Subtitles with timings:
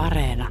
[0.00, 0.48] Areena.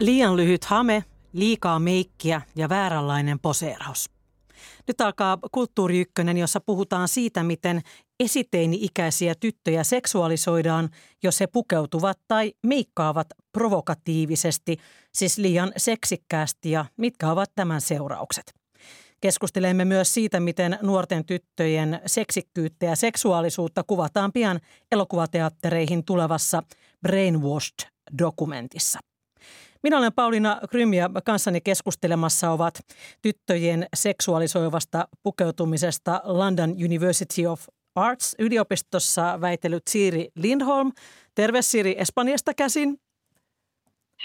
[0.00, 4.10] Liian lyhyt hame, liikaa meikkiä ja vääränlainen poseeraus.
[4.88, 7.82] Nyt alkaa Kulttuuri Ykkönen, jossa puhutaan siitä, miten
[8.20, 10.88] esiteini-ikäisiä tyttöjä seksuaalisoidaan,
[11.22, 14.76] jos he pukeutuvat tai meikkaavat provokatiivisesti,
[15.14, 18.54] siis liian seksikkäästi ja mitkä ovat tämän seuraukset.
[19.20, 24.60] Keskustelemme myös siitä, miten nuorten tyttöjen seksikkyyttä ja seksuaalisuutta kuvataan pian
[24.92, 26.62] elokuvateattereihin tulevassa
[27.02, 28.98] Brainwashed-dokumentissa.
[29.82, 32.78] Minä olen Pauliina Krym ja kanssani keskustelemassa ovat
[33.22, 37.66] tyttöjen seksuaalisoivasta pukeutumisesta London University of
[37.96, 40.92] Arts yliopistossa väitellyt Siiri Lindholm.
[41.34, 43.00] Terve Siiri Espanjasta käsin.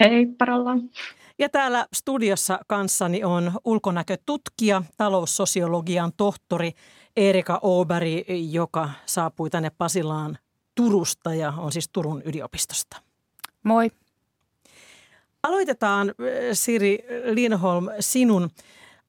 [0.00, 0.70] Hei Parolla.
[1.38, 6.72] Ja täällä studiossa kanssani on ulkonäkötutkija, taloussosiologian tohtori
[7.16, 10.38] Erika Oberi, joka saapui tänne Pasilaan
[10.74, 12.96] Turusta ja on siis Turun yliopistosta.
[13.62, 13.90] Moi.
[15.42, 16.14] Aloitetaan, äh,
[16.52, 18.50] Siri Lindholm, sinun,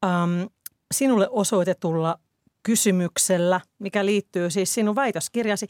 [0.06, 0.48] ähm,
[0.94, 2.20] sinulle osoitetulla
[2.64, 5.68] kysymyksellä, mikä liittyy siis sinun väitöskirjasi.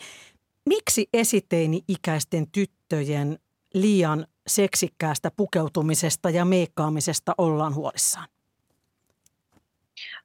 [0.70, 3.40] Miksi esiteini-ikäisten tyttöjen
[3.74, 8.28] liian seksikkäästä pukeutumisesta ja meikkaamisesta ollaan huolissaan?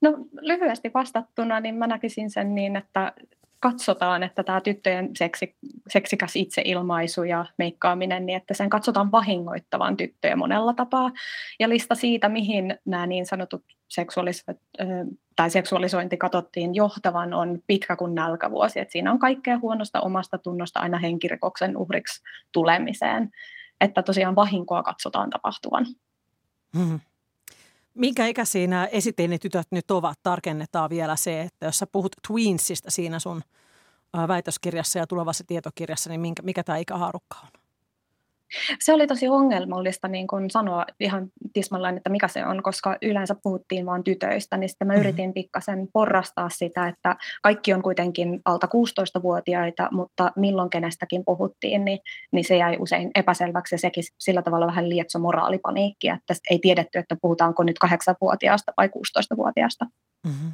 [0.00, 0.10] No
[0.41, 3.12] lyhyesti vastattuna, niin mä näkisin sen niin, että
[3.60, 5.56] katsotaan, että tämä tyttöjen seksi,
[5.88, 11.12] seksikäs itseilmaisu ja meikkaaminen, niin että sen katsotaan vahingoittavan tyttöjä monella tapaa.
[11.60, 14.44] Ja lista siitä, mihin nämä niin sanotut seksuaalis-
[15.39, 18.81] tai seksuaalisointi katsottiin johtavan, on pitkä kuin nälkävuosi.
[18.81, 22.22] Et siinä on kaikkea huonosta omasta tunnosta aina henkirikoksen uhriksi
[22.53, 23.31] tulemiseen.
[23.81, 25.86] Että tosiaan vahinkoa katsotaan tapahtuvan.
[26.77, 27.00] Hmm.
[27.94, 30.19] Minkä ikäisiä nämä esiteinitytöt nyt ovat?
[30.22, 33.43] Tarkennetaan vielä se, että jos sä puhut Tweensista siinä sun
[34.28, 37.60] väitöskirjassa ja tulevassa tietokirjassa, niin minkä, mikä tämä ikähaarukka on?
[38.81, 43.34] Se oli tosi ongelmallista niin kun sanoa ihan tismalleen, että mikä se on, koska yleensä
[43.42, 45.09] puhuttiin vain tytöistä, niin sitten mä mm-hmm.
[45.09, 51.98] yritin pikkasen porrastaa sitä, että kaikki on kuitenkin alta 16-vuotiaita, mutta milloin kenestäkin puhuttiin, niin,
[52.32, 56.98] niin se jäi usein epäselväksi ja sekin sillä tavalla vähän lietso moraalipaniikki, että ei tiedetty,
[56.98, 59.86] että puhutaanko nyt 8-vuotiaasta vai 16-vuotiaasta.
[60.26, 60.53] Mm-hmm.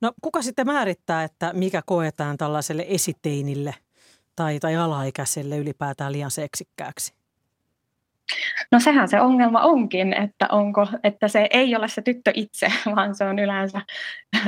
[0.00, 3.74] No kuka sitten määrittää, että mikä koetaan tällaiselle esiteinille–
[4.36, 7.14] tai, tai alaikäiselle ylipäätään liian seksikkääksi?
[8.72, 13.14] No sehän se ongelma onkin, että, onko, että se ei ole se tyttö itse, vaan
[13.14, 13.80] se on yleensä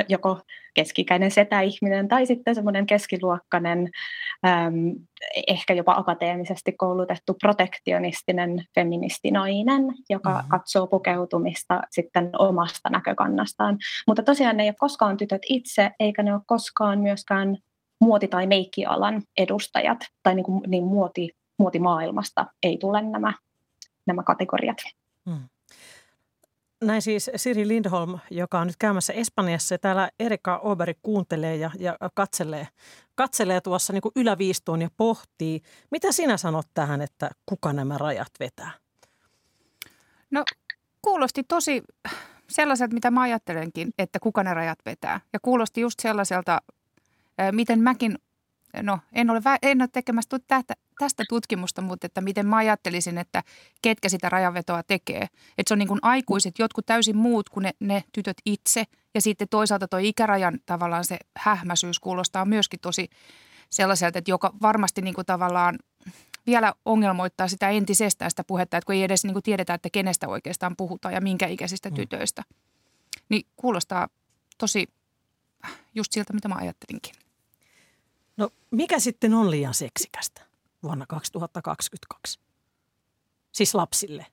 [0.09, 0.41] joko
[0.75, 3.91] keskikäinen setäihminen tai sitten semmoinen keskiluokkainen,
[4.47, 4.95] äm,
[5.49, 10.49] ehkä jopa akateemisesti koulutettu protektionistinen feministinainen, joka mm-hmm.
[10.49, 13.79] katsoo pukeutumista sitten omasta näkökannastaan.
[14.07, 17.59] Mutta tosiaan ne ei ole koskaan tytöt itse, eikä ne ole koskaan myöskään
[18.05, 23.33] muoti- tai meikkialan edustajat tai niin, kuin, niin muoti, muotimaailmasta ei tule nämä,
[24.07, 24.79] nämä kategoriat.
[25.31, 25.49] Hmm.
[26.85, 31.71] Näin siis Siri Lindholm, joka on nyt käymässä Espanjassa ja täällä Erika Oberi kuuntelee ja,
[31.79, 32.69] ja katselee,
[33.15, 35.61] katselee tuossa niin kuin yläviistoon ja pohtii.
[35.91, 38.71] Mitä sinä sanot tähän, että kuka nämä rajat vetää?
[40.31, 40.45] No
[41.03, 41.83] kuulosti tosi
[42.49, 45.21] sellaiselta, mitä mä ajattelenkin, että kuka ne rajat vetää.
[45.33, 46.61] Ja kuulosti just sellaiselta
[47.53, 48.19] miten mäkin,
[48.83, 53.43] no en ole, en ole tekemässä tästä, tästä tutkimusta, mutta että miten mä ajattelisin, että
[53.83, 55.23] ketkä sitä rajanvetoa tekee.
[55.59, 58.85] Että se on niin kuin aikuiset, jotkut täysin muut kuin ne, ne tytöt itse.
[59.15, 63.09] Ja sitten toisaalta tuo ikärajan tavallaan se hähmäisyys kuulostaa myöskin tosi
[63.71, 65.79] sellaiselta, että joka varmasti niin kuin tavallaan
[66.47, 70.29] vielä ongelmoittaa sitä entisestään sitä puhetta, että kun ei edes niin kuin tiedetä, että kenestä
[70.29, 71.95] oikeastaan puhutaan ja minkä ikäisistä mm.
[71.95, 72.43] tytöistä.
[73.29, 74.09] Niin kuulostaa
[74.59, 74.87] tosi
[75.95, 77.15] just siltä, mitä mä ajattelinkin.
[78.39, 80.43] No mikä sitten on liian seksikästä
[80.83, 82.41] vuonna 2022?
[83.53, 84.27] Siis lapsille.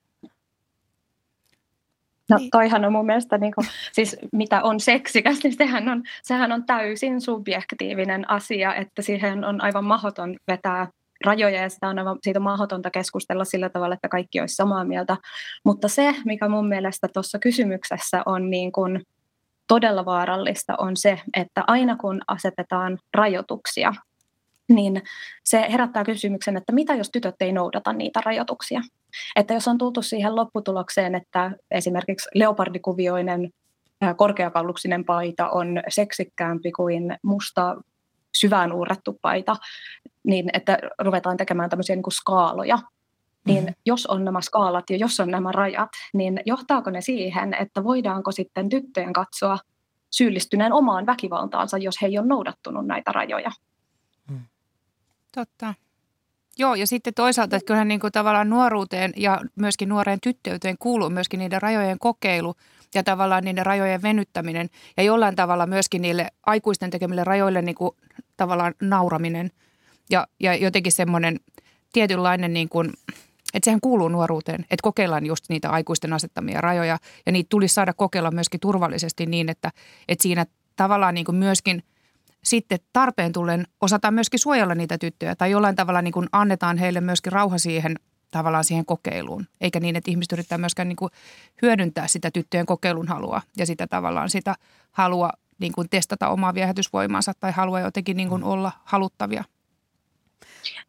[2.30, 2.50] No niin.
[2.50, 6.66] toihan on mun mielestä, niin kuin, siis mitä on seksikäs, niin sehän on, sehän on
[6.66, 10.88] täysin subjektiivinen asia, että siihen on aivan mahdoton vetää
[11.26, 14.86] rajoja ja sitä on aivan, siitä on mahdotonta keskustella sillä tavalla, että kaikki olisi samaa
[14.86, 15.18] mieltä.
[15.66, 19.02] Mutta se, mikä mun mielestä tuossa kysymyksessä on niin kuin
[19.68, 23.94] todella vaarallista on se, että aina kun asetetaan rajoituksia,
[24.70, 25.02] niin
[25.44, 28.82] se herättää kysymyksen, että mitä jos tytöt ei noudata niitä rajoituksia.
[29.36, 33.50] Että jos on tultu siihen lopputulokseen, että esimerkiksi leopardikuvioinen
[34.18, 37.76] korkeakalluksinen paita on seksikkäämpi kuin musta
[38.36, 39.56] syvään uurrettu paita,
[40.24, 42.80] niin että ruvetaan tekemään tämmöisiä niin kuin skaaloja.
[43.46, 43.76] Niin mm-hmm.
[43.86, 48.32] jos on nämä skaalat ja jos on nämä rajat, niin johtaako ne siihen, että voidaanko
[48.32, 49.58] sitten tyttöjen katsoa
[50.12, 53.52] syyllistyneen omaan väkivaltaansa, jos he ei ole noudattunut näitä rajoja?
[54.30, 54.40] Mm.
[55.36, 55.74] Totta.
[56.58, 61.10] Joo, ja sitten toisaalta, että kyllähän niin kuin tavallaan nuoruuteen ja myöskin nuoreen tyttöyteen kuuluu
[61.10, 62.56] myöskin niiden rajojen kokeilu
[62.96, 67.92] ja tavallaan niiden rajojen venyttäminen ja jollain tavalla myöskin niille aikuisten tekemille rajoille niin kuin
[68.38, 69.52] tavallaan nauraminen
[70.10, 71.40] ja, ja jotenkin semmoinen
[71.94, 72.94] tietynlainen niin kuin,
[73.56, 77.94] että sehän kuuluu nuoruuteen, että kokeillaan just niitä aikuisten asettamia rajoja ja niitä tulisi saada
[77.94, 79.72] kokeilla myöskin turvallisesti niin, että,
[80.08, 81.84] että siinä tavallaan niin kuin myöskin–
[82.46, 87.02] sitten tarpeen tullen osataan myöskin suojella niitä tyttöjä tai jollain tavalla niin kuin annetaan heille
[87.02, 87.96] myöskin rauha siihen
[88.32, 89.48] tavallaan siihen kokeiluun.
[89.62, 91.12] Eikä niin, että ihmiset yrittää myöskään niin kuin
[91.62, 94.56] hyödyntää sitä tyttöjen kokeilun halua ja sitä tavallaan sitä
[94.92, 95.30] halua
[95.60, 99.44] niin kuin testata omaa viehätysvoimaansa tai halua jotenkin niin kuin olla haluttavia.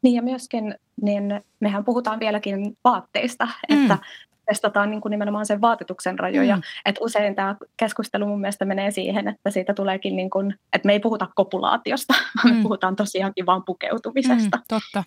[0.03, 3.83] Niin ja myöskin, niin mehän puhutaan vieläkin vaatteista, mm.
[3.83, 3.99] että
[4.47, 6.57] testataan niin kuin nimenomaan sen vaatetuksen rajoja.
[6.57, 6.63] Mm.
[6.85, 10.93] Et usein tämä keskustelu mun mielestä menee siihen, että siitä tuleekin, niin kuin, että me
[10.93, 12.57] ei puhuta kopulaatiosta, vaan mm.
[12.57, 14.57] me puhutaan tosiaankin vain pukeutumisesta.
[14.57, 15.05] Mm, totta.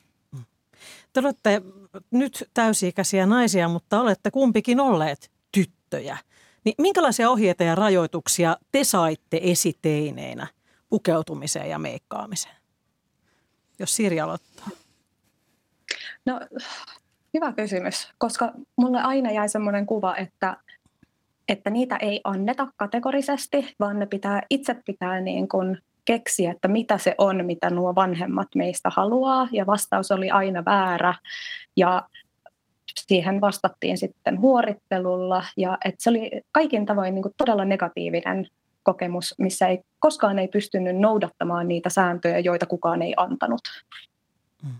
[1.14, 1.62] Te olette
[2.12, 6.18] nyt täysi-ikäisiä naisia, mutta olette kumpikin olleet tyttöjä.
[6.66, 10.48] Niin minkälaisia ohjeita ja rajoituksia te saitte esiteineinä
[10.90, 12.56] pukeutumiseen ja meikkaamiseen?
[13.80, 14.68] Jos Sirja aloittaa.
[16.26, 16.40] No
[17.34, 20.58] Hyvä kysymys, koska mulle aina jäi semmoinen kuva, että,
[21.48, 26.98] että niitä ei anneta kategorisesti, vaan ne pitää itse pitää niin kuin keksiä, että mitä
[26.98, 31.14] se on, mitä nuo vanhemmat meistä haluaa, ja vastaus oli aina väärä,
[31.78, 32.08] ja
[33.08, 38.48] siihen vastattiin sitten huorittelulla, ja että se oli kaikin tavoin niin kuin todella negatiivinen
[38.90, 43.62] kokemus, missä ei koskaan ei pystynyt noudattamaan niitä sääntöjä, joita kukaan ei antanut.
[44.64, 44.76] Mm.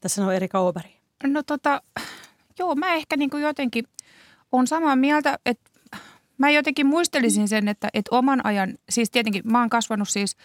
[0.00, 0.86] Tässä on Erika Oberg.
[1.26, 1.82] No tota,
[2.58, 3.84] joo, mä ehkä niin kuin jotenkin
[4.52, 5.70] on samaa mieltä, että
[6.38, 10.36] mä jotenkin muistelisin sen, että, että oman ajan, siis tietenkin mä oon kasvanut siis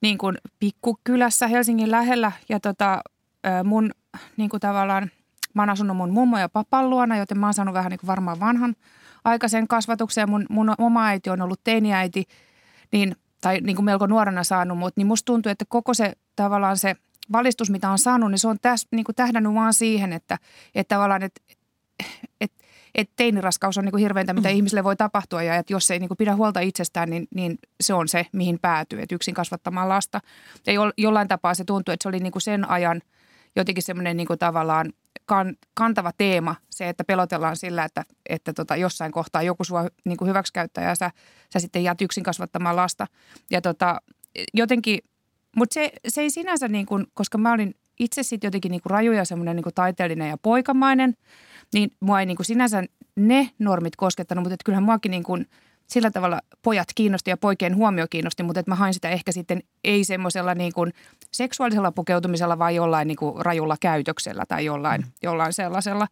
[0.00, 3.00] niin kuin pikkukylässä Helsingin lähellä ja tota,
[3.64, 3.90] mun
[4.36, 5.10] niin kuin tavallaan,
[5.54, 8.08] mä oon asunut mun mummo ja papan luona, joten mä oon saanut vähän niin kuin
[8.08, 8.76] varmaan vanhan
[9.26, 12.24] aikaisen kasvatuksen ja mun, mun oma äiti on ollut teiniäiti,
[12.92, 16.76] niin, tai niin kuin melko nuorena saanut, mutta niin musta tuntuu, että koko se tavallaan
[16.76, 16.96] se–
[17.32, 20.38] valistus, mitä on saanut, niin se on täs, niin kuin tähdännyt vaan siihen, että,
[20.74, 21.40] että tavallaan, että,
[22.40, 22.64] että,
[22.94, 24.54] että teiniraskaus on niin kuin hirveintä, mitä mm.
[24.54, 27.94] ihmisille voi tapahtua ja että jos ei niin kuin pidä huolta itsestään, niin, niin se
[27.94, 30.20] on se, mihin päätyy, että yksin kasvattamaan lasta.
[30.66, 33.02] Ja jollain tapaa se tuntuu, että se oli niin kuin sen ajan
[33.56, 34.92] jotenkin semmoinen niin kuin tavallaan
[35.26, 40.16] kan, kantava teema, se, että pelotellaan sillä, että, että tota, jossain kohtaa joku sua niin
[40.16, 41.10] kuin hyväksikäyttää ja sä,
[41.52, 43.06] sä sitten jäät yksin kasvattamaan lasta.
[43.50, 44.00] Ja tota,
[44.54, 44.98] jotenkin–
[45.56, 48.90] mutta se, se ei sinänsä, niin kuin, koska mä olin itse sitten jotenkin niin kuin
[48.90, 51.14] raju ja semmoinen niin taiteellinen ja poikamainen,
[51.74, 52.84] niin mua ei niin kuin sinänsä
[53.16, 55.46] ne normit koskettanut, mutta kyllähän muakin niin kuin
[55.86, 59.62] sillä tavalla pojat kiinnosti ja poikien huomio kiinnosti, mutta että mä hain sitä ehkä sitten
[59.84, 60.92] ei semmoisella niin kuin
[61.32, 65.10] seksuaalisella pukeutumisella, vaan jollain niin kuin rajulla käytöksellä tai jollain, mm.
[65.22, 66.08] jollain sellaisella.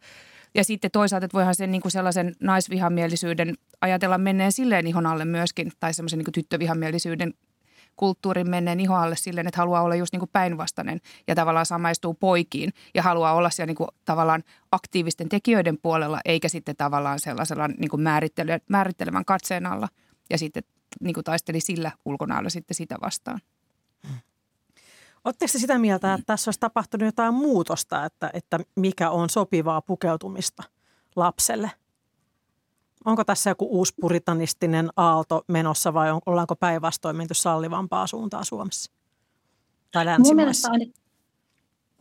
[0.55, 5.25] Ja sitten toisaalta, että voihan sen niin kuin sellaisen naisvihamielisyyden ajatella menneen silleen ihon alle
[5.25, 7.33] myöskin, tai semmoisen niin tyttövihamielisyyden
[7.95, 12.13] kulttuurin menneen iho alle silleen, että haluaa olla just niin kuin päinvastainen ja tavallaan samaistuu
[12.13, 17.67] poikiin ja haluaa olla siellä niin kuin tavallaan aktiivisten tekijöiden puolella eikä sitten tavallaan sellaisella
[17.67, 19.89] niin kuin määrittele, määrittelevän katseen alla
[20.29, 20.63] ja sitten
[21.01, 23.39] niin kuin taisteli sillä ulkonailla sitten sitä vastaan.
[25.25, 30.63] Oletteko sitä mieltä, että tässä olisi tapahtunut jotain muutosta, että, että mikä on sopivaa pukeutumista
[31.15, 31.71] lapselle–
[33.05, 38.91] Onko tässä joku uusi puritanistinen aalto menossa vai on, ollaanko päinvastoin menty sallivampaa suuntaa Suomessa?
[39.91, 40.69] Tai Mun mielestä,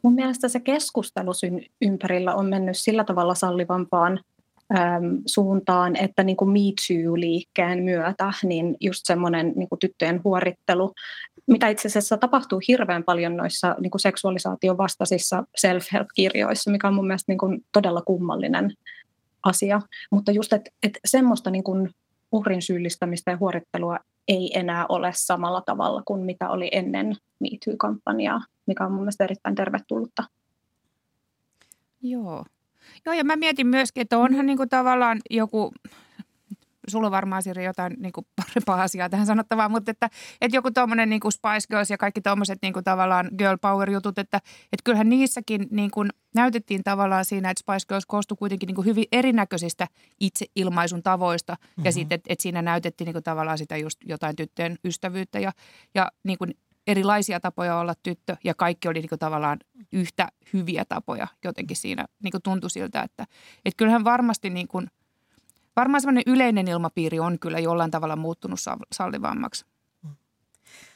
[0.02, 1.30] mun mielestä se keskustelu
[1.82, 4.20] ympärillä on mennyt sillä tavalla sallivampaan
[4.76, 10.92] äm, suuntaan, että niin kuin Me Too-liikkeen myötä niin just semmoinen niin kuin tyttöjen huorittelu,
[11.46, 17.06] mitä itse asiassa tapahtuu hirveän paljon noissa niin kuin seksuaalisaation vastaisissa self-help-kirjoissa, mikä on mun
[17.06, 18.72] mielestä niin kuin todella kummallinen
[19.44, 19.80] asia.
[20.10, 21.90] Mutta just, että et semmoista niin kuin
[22.32, 23.98] uhrin syyllistämistä ja huorittelua
[24.28, 29.54] ei enää ole samalla tavalla kuin mitä oli ennen MeToo-kampanjaa, mikä on mun mielestä erittäin
[29.54, 30.24] tervetullutta.
[32.02, 32.44] Joo.
[33.06, 35.72] Joo, ja mä mietin myöskin, että onhan niin kuin tavallaan joku
[36.88, 40.10] sulla on varmaan Siri jotain niin kuin parempaa asiaa tähän sanottavaa, mutta että,
[40.40, 44.18] että joku tuommoinen niin Spice Girls ja kaikki tuommoiset niin kuin tavallaan girl power jutut,
[44.18, 48.74] että, että kyllähän niissäkin niin kuin näytettiin tavallaan siinä, että Spice Girls koostui kuitenkin niin
[48.74, 49.86] kuin hyvin erinäköisistä
[50.20, 51.84] itseilmaisun tavoista mm-hmm.
[51.84, 55.52] ja sitten, että, että siinä näytettiin niin kuin tavallaan sitä just jotain tyttöjen ystävyyttä ja,
[55.94, 56.54] ja niin kuin
[56.86, 59.58] erilaisia tapoja olla tyttö ja kaikki oli niin kuin tavallaan
[59.92, 63.26] yhtä hyviä tapoja jotenkin siinä niin kuin tuntui siltä, että,
[63.64, 64.90] että kyllähän varmasti niin kuin,
[65.76, 68.58] varmaan semmoinen yleinen ilmapiiri on kyllä jollain tavalla muuttunut
[68.92, 69.64] sallivammaksi.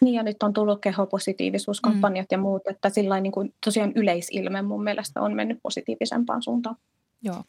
[0.00, 2.34] Niin ja nyt on tullut kehopositiivisuuskampanjat mm.
[2.34, 6.76] ja muut, että sillä niin kuin tosiaan yleisilme mun mielestä on mennyt positiivisempaan suuntaan.
[7.22, 7.44] Joo.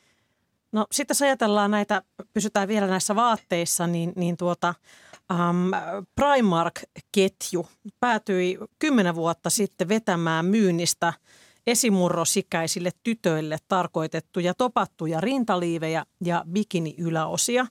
[0.71, 2.01] No sitten jos ajatellaan näitä,
[2.33, 4.73] pysytään vielä näissä vaatteissa, niin, niin tuota,
[5.33, 5.71] um,
[6.15, 7.67] Primark-ketju
[7.99, 11.13] päätyi kymmenen vuotta sitten vetämään myynnistä
[11.67, 17.65] esimurrosikäisille tytöille tarkoitettuja topattuja rintaliivejä ja bikini-yläosia.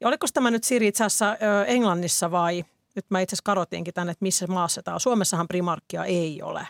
[0.00, 1.36] Ja oliko tämä nyt Siri itse asiassa
[1.66, 2.64] Englannissa vai,
[2.96, 5.00] nyt mä itse asiassa karotinkin tänne, että missä maassa tämä on.
[5.00, 6.66] Suomessahan Primarkia ei ole.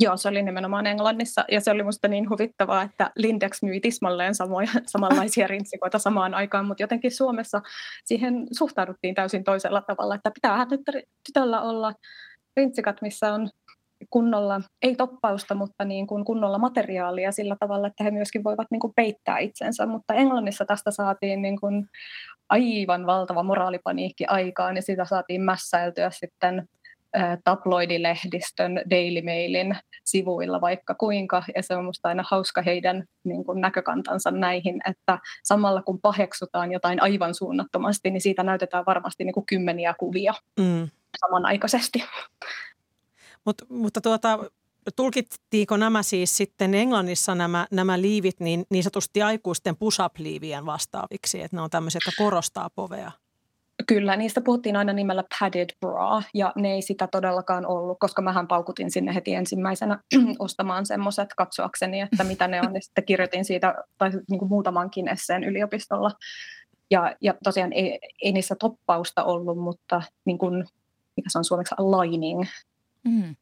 [0.00, 4.34] Joo, se oli nimenomaan Englannissa ja se oli musta niin huvittavaa, että Lindex myi tismalleen
[4.34, 7.62] samoja, samanlaisia rintsikoita samaan aikaan, mutta jotenkin Suomessa
[8.04, 10.66] siihen suhtauduttiin täysin toisella tavalla, että pitää
[11.26, 11.92] tytöllä olla
[12.56, 13.50] rintsikat, missä on
[14.10, 18.80] kunnolla, ei toppausta, mutta niin kuin kunnolla materiaalia sillä tavalla, että he myöskin voivat niin
[18.80, 19.86] kuin peittää itsensä.
[19.86, 21.88] Mutta Englannissa tästä saatiin niin kuin
[22.48, 26.68] aivan valtava moraalipaniikki aikaan ja sitä saatiin mässäiltyä sitten
[27.44, 33.60] tabloidilehdistön Daily Mailin sivuilla vaikka kuinka, ja se on minusta aina hauska heidän niin kuin,
[33.60, 39.46] näkökantansa näihin, että samalla kun paheksutaan jotain aivan suunnattomasti, niin siitä näytetään varmasti niin kuin,
[39.46, 40.88] kymmeniä kuvia mm.
[41.20, 42.04] samanaikaisesti.
[43.46, 44.38] Mut, mutta tuota,
[44.96, 51.56] tulkittiinko nämä siis sitten Englannissa nämä, nämä liivit niin, niin sanotusti aikuisten push-up-liivien vastaaviksi, että
[51.56, 53.12] ne on tämmöisiä, jotka korostaa povea?
[53.86, 58.48] Kyllä, niistä puhuttiin aina nimellä padded bra, ja ne ei sitä todellakaan ollut, koska mähän
[58.48, 59.98] paukutin sinne heti ensimmäisenä
[60.38, 65.08] ostamaan semmoiset katsoakseni, että mitä ne on, ja sitten kirjoitin siitä tai niin kuin muutamankin
[65.08, 66.10] esseen yliopistolla.
[66.90, 70.64] Ja, ja tosiaan ei, ei niissä toppausta ollut, mutta niin kuin,
[71.16, 72.44] mikä se on suomeksi, lining.
[73.06, 73.36] Mm.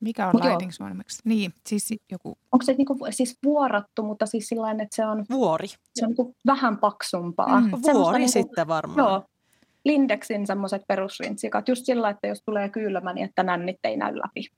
[0.00, 1.22] Mikä on Mut lighting suomeksi?
[1.24, 2.38] Niin, siis joku...
[2.52, 5.24] Onko se niinku, siis vuorattu, mutta siis sillä että se on...
[5.30, 5.68] Vuori.
[5.68, 7.60] Se on niinku vähän paksumpaa.
[7.60, 7.70] Mm.
[7.92, 8.98] Vuori niinku, sitten varmaan.
[8.98, 9.24] Joo.
[9.84, 14.48] Lindexin semmoiset perusrintsikat, just sillä, että jos tulee kylmä, niin että nännit ei näy läpi.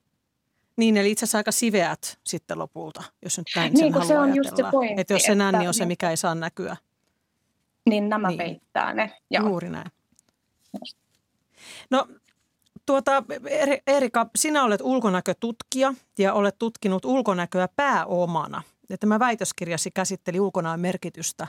[0.77, 4.35] Niin, eli itse asiassa aika siveät sitten lopulta, jos nyt näin niin, sen se on
[4.35, 5.01] just se pointti.
[5.01, 6.77] Että jos se nänni on se, mikä ei saa näkyä.
[7.89, 8.37] Niin nämä niin.
[8.37, 9.11] peittää ne.
[9.31, 9.47] Joo.
[9.47, 9.91] Juuri näin.
[11.89, 12.07] No
[12.85, 13.23] tuota,
[13.87, 18.63] Erika, sinä olet ulkonäkötutkija ja olet tutkinut ulkonäköä pääomana.
[18.89, 21.47] Ja tämä väitöskirjasi käsitteli ulkonäön merkitystä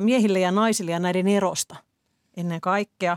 [0.00, 1.76] miehille ja naisille ja näiden erosta
[2.36, 3.16] ennen kaikkea.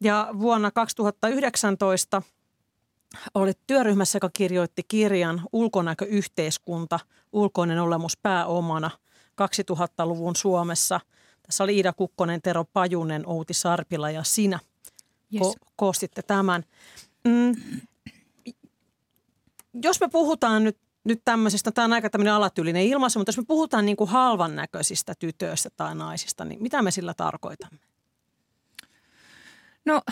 [0.00, 2.22] Ja vuonna 2019
[3.34, 7.00] olet työryhmässä, joka kirjoitti kirjan Ulkonäköyhteiskunta,
[7.32, 8.90] ulkoinen olemus pääomana
[9.42, 11.00] 2000-luvun Suomessa.
[11.42, 14.58] Tässä oli Iida Kukkonen, Tero Pajunen, Outi Sarpila ja sinä–
[15.34, 15.42] yes.
[15.42, 16.64] ko- koostitte tämän.
[17.24, 17.56] Mm,
[19.82, 23.44] jos me puhutaan nyt, nyt tämmöisestä, tämä on aika tämmöinen alatyylinen ilmaisu, mutta jos me
[23.48, 27.78] puhutaan niin kuin halvan näköisistä tytöistä tai naisista, niin mitä me sillä tarkoitamme?
[29.84, 30.02] No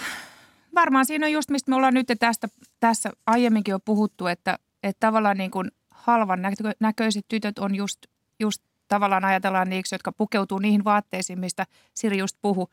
[0.75, 2.49] varmaan siinä on just, mistä me ollaan nyt tästä,
[2.80, 6.40] tässä aiemminkin jo puhuttu, että, että tavallaan niin kuin halvan
[6.80, 7.99] näköiset tytöt on just,
[8.40, 12.66] just tavallaan ajatellaan niiksi, jotka pukeutuu niihin vaatteisiin, mistä Siri just puhui,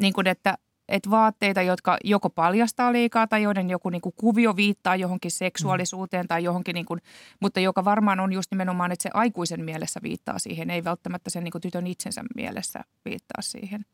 [0.00, 4.56] niin kuin että että vaatteita, jotka joko paljastaa liikaa tai joiden joku niin kuin kuvio
[4.56, 7.00] viittaa johonkin seksuaalisuuteen tai johonkin, niin kuin,
[7.40, 11.44] mutta joka varmaan on just nimenomaan, että se aikuisen mielessä viittaa siihen, ei välttämättä sen
[11.44, 13.84] niin kuin tytön itsensä mielessä viittaa siihen.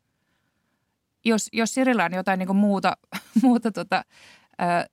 [1.25, 2.97] Jos, jos Sirillä on jotain niin kuin muuta,
[3.43, 4.05] muuta, tota,
[4.59, 4.87] ää,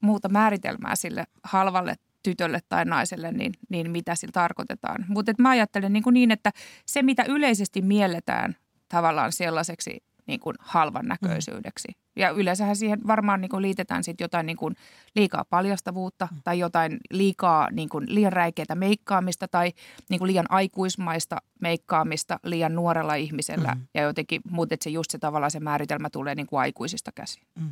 [0.00, 5.04] muuta määritelmää sille halvalle tytölle tai naiselle, niin, niin mitä sillä tarkoitetaan.
[5.08, 6.50] Mutta mä ajattelen niin, niin, että
[6.86, 8.56] se mitä yleisesti mielletään
[8.88, 11.88] tavallaan sellaiseksi niin kuin halvan näköisyydeksi.
[11.88, 11.94] Mm.
[12.16, 14.76] Ja yleensähän siihen varmaan niin kuin liitetään sit jotain niin kuin
[15.14, 16.40] liikaa paljastavuutta mm.
[16.44, 19.72] tai jotain liikaa niin kuin liian räikeitä meikkaamista tai
[20.08, 23.74] niin kuin liian aikuismaista meikkaamista liian nuorella ihmisellä.
[23.74, 23.86] Mm.
[23.94, 27.42] Ja jotenkin, mutta se just se tavallaan se määritelmä tulee niin kuin aikuisista käsin.
[27.54, 27.70] Mm.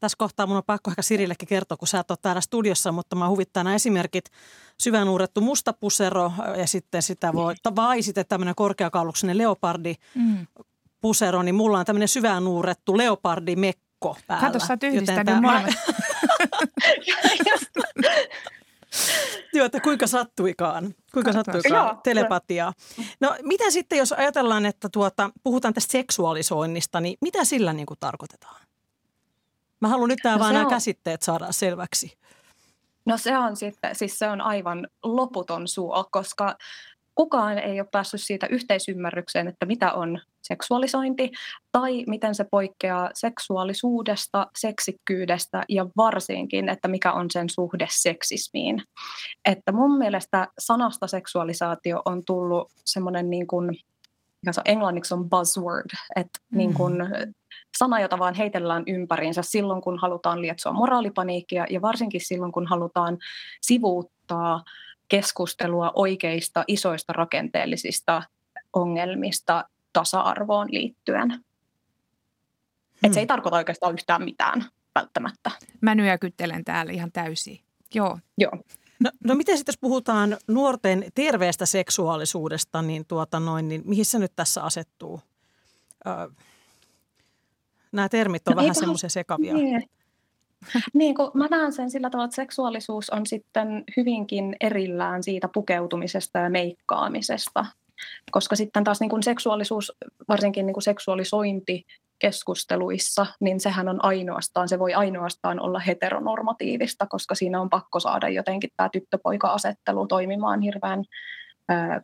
[0.00, 3.16] Tässä kohtaa mun on pakko ehkä Sirillekin kertoa, kun sä et ole täällä studiossa, mutta
[3.16, 4.24] mä huvittaa nämä esimerkit.
[4.78, 10.46] Syvän uurrettu mustapusero ja sitten sitä voi, vai sitten tämmöinen korkeakauluksinen leopardi, mm
[11.00, 14.46] pusero, niin mulla on tämmöinen syvään nuurettu leopardimekko päällä.
[14.46, 15.74] Kato, sä oot yhdistänyt molemmat.
[19.52, 20.94] Joo, että kuinka sattuikaan.
[21.14, 21.86] Kuinka sattuikaan.
[21.86, 22.72] Joo, Telepatiaa.
[23.20, 27.98] No mitä sitten, jos ajatellaan, että tuota, puhutaan tästä seksuaalisoinnista, niin mitä sillä niin kuin
[28.00, 28.62] tarkoitetaan?
[29.80, 30.70] Mä haluan nyt no vaan nämä on...
[30.70, 32.18] käsitteet saada selväksi.
[33.06, 36.56] No se on sitten, siis se on aivan loputon suo, koska
[37.14, 41.30] kukaan ei ole päässyt siitä yhteisymmärrykseen, että mitä on seksuaalisointi,
[41.72, 48.82] tai miten se poikkeaa seksuaalisuudesta, seksikkyydestä ja varsinkin, että mikä on sen suhde seksismiin.
[49.44, 53.66] Että mun mielestä sanasta seksuaalisaatio on tullut semmoinen niin kuin,
[54.42, 56.58] mikä se on, englanniksi on buzzword, että mm.
[56.58, 56.94] niin kuin,
[57.78, 63.18] sana, jota vaan heitellään ympäriinsä silloin, kun halutaan lietsoa moraalipaniikkia ja varsinkin silloin, kun halutaan
[63.60, 64.64] sivuuttaa
[65.08, 68.22] keskustelua oikeista isoista rakenteellisista
[68.72, 69.64] ongelmista
[69.98, 71.30] tasa-arvoon liittyen.
[71.30, 71.42] Hmm.
[73.02, 74.64] Et se ei tarkoita oikeastaan yhtään mitään
[74.94, 75.50] välttämättä.
[75.80, 77.60] Mä nyökyttelen täällä ihan täysin.
[77.94, 78.18] Joo.
[78.38, 78.52] Joo.
[79.00, 84.18] No, no miten sitten jos puhutaan nuorten terveestä seksuaalisuudesta, niin, tuota noin, niin mihin se
[84.18, 85.20] nyt tässä asettuu?
[86.06, 86.30] Ö,
[87.92, 89.54] nämä termit on no vähän semmoisia sekavia.
[89.54, 89.90] Niin.
[90.94, 96.38] niin, kun mä näen sen sillä tavalla, että seksuaalisuus on sitten hyvinkin erillään siitä pukeutumisesta
[96.38, 97.66] ja meikkaamisesta.
[98.30, 99.92] Koska sitten taas niin kuin seksuaalisuus,
[100.28, 101.84] varsinkin niin kuin seksuaalisointi
[102.18, 108.28] keskusteluissa, niin sehän on ainoastaan, se voi ainoastaan olla heteronormatiivista, koska siinä on pakko saada
[108.28, 111.04] jotenkin tämä tyttöpoika-asettelu toimimaan hirveän
[111.68, 112.02] ää,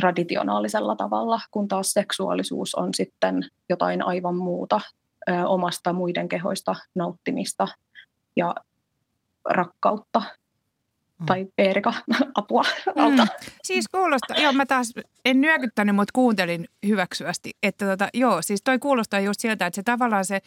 [0.00, 4.80] traditionaalisella tavalla, kun taas seksuaalisuus on sitten jotain aivan muuta,
[5.26, 7.68] ää, omasta muiden kehoista nauttimista
[8.36, 8.54] ja
[9.44, 10.22] rakkautta.
[11.26, 11.94] Tai Eerika,
[12.34, 12.62] apua,
[12.96, 13.24] alta.
[13.24, 13.28] Mm.
[13.62, 14.92] Siis kuulostaa, joo mä taas
[15.24, 19.82] en nyökyttänyt, mutta kuuntelin hyväksyvästi, että tota, joo, siis toi kuulostaa just siltä, että se
[19.82, 20.40] tavallaan se,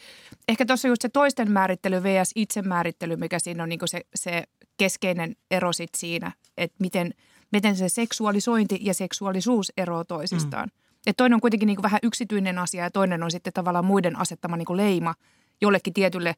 [0.48, 2.30] ehkä tuossa just se toisten määrittely vs.
[2.34, 4.44] itsemäärittely, mikä siinä on niinku se, se
[4.76, 7.14] keskeinen ero sit siinä, että miten,
[7.52, 10.64] miten se seksuaalisointi ja seksuaalisuus eroaa toisistaan.
[10.64, 10.84] Mm.
[11.06, 14.56] Että toinen on kuitenkin niinku vähän yksityinen asia ja toinen on sitten tavallaan muiden asettama
[14.56, 15.14] niinku leima
[15.60, 16.34] jollekin tietylle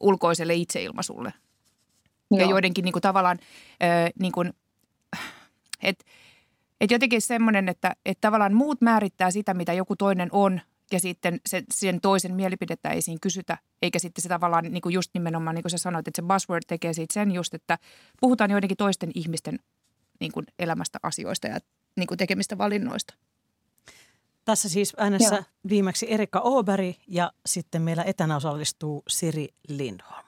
[0.00, 1.32] ulkoiselle itseilmaisulle.
[2.30, 2.40] Joo.
[2.40, 3.38] Ja joidenkin niin kuin tavallaan,
[3.82, 4.52] äh, niin kuin,
[5.82, 6.04] että
[6.80, 10.60] et jotenkin semmoinen, että, että tavallaan muut määrittää sitä, mitä joku toinen on
[10.92, 14.92] ja sitten se, sen toisen mielipidettä ei siinä kysytä, eikä sitten se tavallaan niin kuin
[14.92, 17.78] just nimenomaan, niin kuin sä sanoit, että se buzzword tekee siitä sen just, että
[18.20, 19.58] puhutaan joidenkin toisten ihmisten
[20.20, 21.58] niin kuin elämästä asioista ja
[21.96, 23.14] niin kuin tekemistä valinnoista.
[24.44, 25.44] Tässä siis äänessä Joo.
[25.68, 30.25] viimeksi Erika Oberi ja sitten meillä etänä osallistuu Siri Lindholm.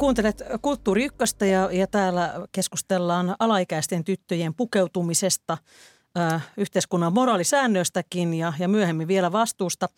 [0.00, 5.58] Kuuntelet Kulttuuri Ykköstä ja, ja täällä keskustellaan alaikäisten tyttöjen pukeutumisesta,
[6.18, 9.88] ö, yhteiskunnan moraalisäännöistäkin ja, ja myöhemmin vielä vastuusta.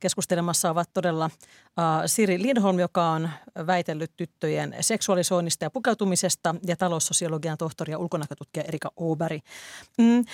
[0.00, 1.30] Keskustelemassa ovat todella
[2.04, 3.30] ö, Siri Lindholm, joka on
[3.66, 9.40] väitellyt tyttöjen seksuaalisoinnista ja pukeutumisesta ja taloussosiologian tohtori ja ulkonäkötutkija Erika Oberi.
[9.98, 10.24] Mm.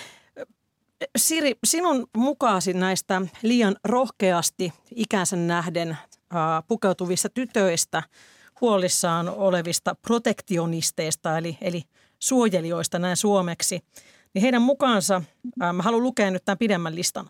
[1.17, 8.03] Siri, sinun mukaasi näistä liian rohkeasti ikänsä nähden uh, pukeutuvista tytöistä–
[8.61, 11.83] huolissaan olevista protektionisteista, eli, eli
[12.19, 13.83] suojelijoista näin suomeksi,
[14.33, 15.21] niin heidän mukaansa,
[15.59, 17.29] ää, mä haluan lukea nyt tämän pidemmän listan.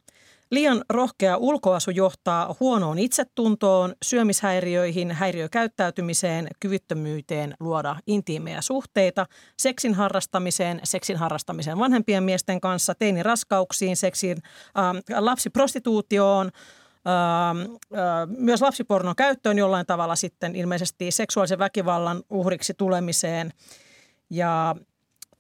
[0.51, 9.25] Liian rohkea ulkoasu johtaa huonoon itsetuntoon, syömishäiriöihin, häiriökäyttäytymiseen, kyvyttömyyteen luoda intiimejä suhteita,
[9.57, 14.37] seksin harrastamiseen, seksin harrastamiseen vanhempien miesten kanssa, teiniraskauksiin, seksin,
[14.77, 16.51] äh, lapsiprostituutioon,
[18.37, 23.53] myös lapsipornon käyttöön jollain tavalla sitten ilmeisesti seksuaalisen väkivallan uhriksi tulemiseen.
[24.29, 24.75] Ja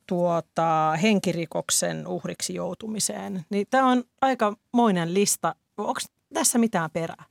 [0.09, 3.45] tuota, henkirikoksen uhriksi joutumiseen.
[3.49, 5.55] Niin tämä on aika moinen lista.
[5.77, 5.99] Onko
[6.33, 7.23] tässä mitään perää?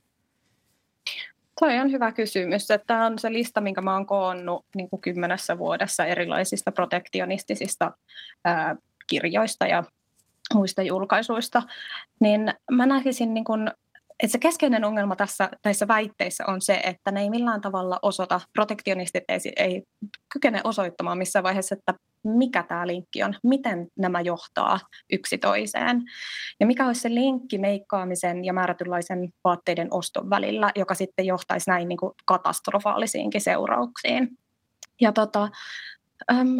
[1.59, 2.67] Toi on hyvä kysymys.
[2.87, 7.91] Tämä on se lista, minkä oon koonnut niin kuin kymmenessä vuodessa erilaisista protektionistisista
[8.45, 8.75] ää,
[9.07, 9.83] kirjoista ja
[10.53, 11.63] muista julkaisuista.
[12.19, 13.71] Niin mä näkisin niin kuin
[14.23, 18.41] että se keskeinen ongelma tässä näissä väitteissä on se, että ne ei millään tavalla osoita,
[18.53, 19.83] protektionistit ei, ei
[20.33, 24.79] kykene osoittamaan missään vaiheessa, että mikä tämä linkki on, miten nämä johtaa
[25.11, 26.01] yksi toiseen.
[26.59, 31.87] Ja mikä olisi se linkki meikkaamisen ja määrätynlaisen vaatteiden oston välillä, joka sitten johtaisi näin
[31.87, 34.29] niin kuin katastrofaalisiinkin seurauksiin.
[35.01, 35.49] Ja tota,
[36.31, 36.57] Öm,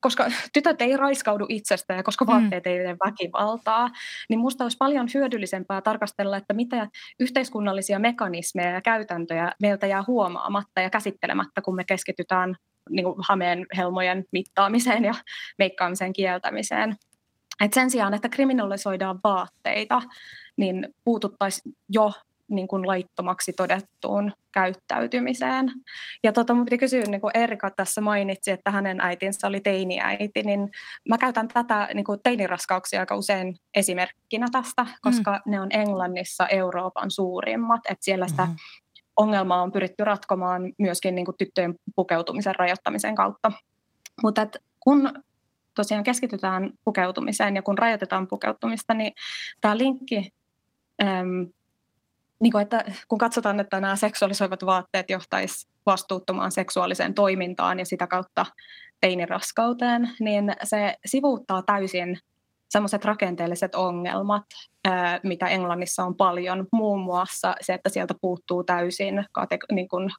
[0.00, 2.32] koska tytöt ei raiskaudu itsestä ja koska mm.
[2.32, 2.70] vaatteet mm.
[2.70, 3.90] ei tee väkivaltaa,
[4.28, 6.88] niin minusta olisi paljon hyödyllisempää tarkastella, että mitä
[7.20, 12.56] yhteiskunnallisia mekanismeja ja käytäntöjä meiltä jää huomaamatta ja käsittelemättä, kun me keskitytään
[12.90, 15.14] niin kuin hameen helmojen mittaamiseen ja
[15.58, 16.96] meikkaamisen kieltämiseen.
[17.64, 20.02] Et sen sijaan, että kriminalisoidaan vaatteita,
[20.56, 22.12] niin puututtaisiin jo
[22.50, 25.72] niin kuin laittomaksi todettuun käyttäytymiseen.
[26.22, 30.42] Ja tota, mun piti kysyä, niin kuin Erika tässä mainitsi, että hänen äitinsä oli teiniäiti,
[30.42, 30.70] niin
[31.08, 35.50] mä käytän tätä niin kuin teiniraskauksia aika usein esimerkkinä tästä, koska mm.
[35.50, 38.56] ne on Englannissa Euroopan suurimmat, että siellä sitä mm
[39.16, 43.52] ongelmaa on pyritty ratkomaan myöskin niin kuin tyttöjen pukeutumisen rajoittamisen kautta.
[44.22, 44.46] Mutta
[44.80, 45.12] kun
[45.74, 49.12] tosiaan keskitytään pukeutumiseen ja kun rajoitetaan pukeutumista, niin
[49.60, 50.32] tämä linkki,
[51.02, 51.48] äm,
[52.40, 58.06] niin kuin että kun katsotaan, että nämä seksuaalisoivat vaatteet johtaisi vastuuttomaan seksuaaliseen toimintaan ja sitä
[58.06, 58.46] kautta
[59.00, 62.18] teiniraskauteen, niin se sivuuttaa täysin
[62.72, 64.44] sellaiset rakenteelliset ongelmat,
[65.22, 70.10] mitä Englannissa on paljon, muun muassa se, että sieltä puuttuu täysin kate- niin kuin,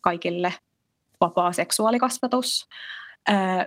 [0.00, 0.54] kaikille
[1.20, 2.68] vapaa seksuaalikasvatus.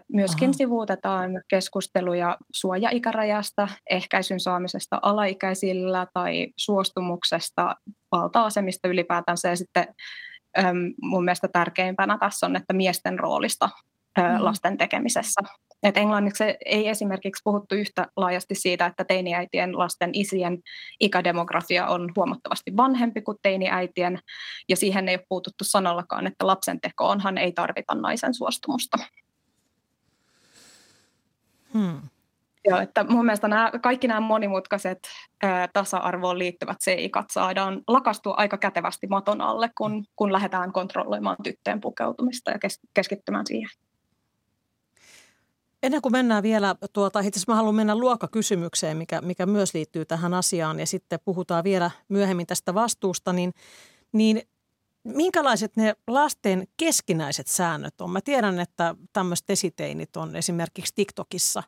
[0.07, 0.57] Myöskin Aha.
[0.57, 7.75] sivuutetaan keskusteluja suojaikärajasta, ehkäisyn saamisesta alaikäisillä tai suostumuksesta
[8.11, 9.49] valta-asemista ylipäätänsä.
[9.49, 9.87] Ja sitten
[11.01, 13.69] mun mielestä tärkeimpänä tässä on, että miesten roolista
[14.17, 14.23] mm.
[14.39, 15.41] lasten tekemisessä.
[15.83, 20.57] Et englanniksi ei esimerkiksi puhuttu yhtä laajasti siitä, että teiniäitien lasten isien
[20.99, 24.19] ikädemografia on huomattavasti vanhempi kuin teiniäitien,
[24.69, 28.97] ja siihen ei ole puututtu sanallakaan, että lapsen tekoonhan ei tarvita naisen suostumusta.
[31.73, 32.01] Hmm.
[32.65, 34.99] Joo, että mun mielestä nämä, kaikki nämä monimutkaiset
[35.43, 41.81] ää, tasa-arvoon liittyvät seikat saadaan lakastua aika kätevästi maton alle, kun, kun lähdetään kontrolloimaan tyttöjen
[41.81, 43.69] pukeutumista ja kes, keskittymään siihen.
[45.83, 50.05] Ennen kuin mennään vielä, tuota, itse asiassa mä haluan mennä luokkakysymykseen, mikä, mikä myös liittyy
[50.05, 53.53] tähän asiaan ja sitten puhutaan vielä myöhemmin tästä vastuusta, niin,
[54.11, 54.41] niin
[55.03, 58.11] minkälaiset ne lasten keskinäiset säännöt on?
[58.11, 61.63] Mä tiedän, että tämmöiset esiteinit on esimerkiksi TikTokissa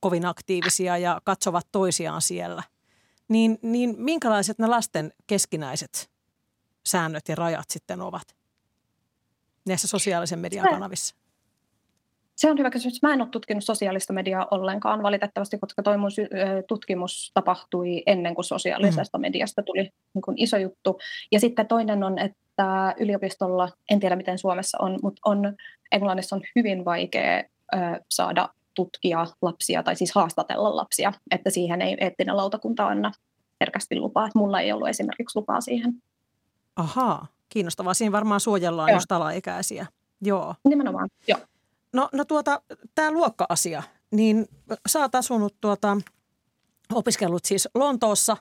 [0.00, 2.62] kovin aktiivisia ja katsovat toisiaan siellä.
[3.28, 6.10] Niin, niin minkälaiset ne lasten keskinäiset
[6.86, 8.36] säännöt ja rajat sitten ovat
[9.66, 11.19] näissä sosiaalisen median kanavissa?
[12.40, 13.02] Se on hyvä kysymys.
[13.02, 16.10] Mä en ole tutkinut sosiaalista mediaa ollenkaan valitettavasti, koska toi mun
[16.68, 19.22] tutkimus tapahtui ennen kuin sosiaalisesta mm.
[19.22, 20.98] mediasta tuli niin kuin iso juttu.
[21.32, 25.56] Ja sitten toinen on, että yliopistolla, en tiedä miten Suomessa on, mutta on,
[25.92, 27.76] Englannissa on hyvin vaikea ö,
[28.10, 33.12] saada tutkia lapsia tai siis haastatella lapsia, että siihen ei eettinen lautakunta anna
[33.60, 34.26] herkästi lupaa.
[34.26, 35.94] Että mulla ei ollut esimerkiksi lupaa siihen.
[36.76, 37.94] Ahaa, kiinnostavaa.
[37.94, 38.96] Siinä varmaan suojellaan Joo.
[38.96, 39.86] just alaikäisiä.
[40.20, 40.54] Joo.
[40.68, 41.40] Nimenomaan, joo.
[41.92, 42.62] No, no tuota,
[42.94, 44.46] tämä luokka-asia, niin
[44.88, 45.96] sä oot asunut tuota,
[46.92, 48.36] opiskellut siis Lontoossa,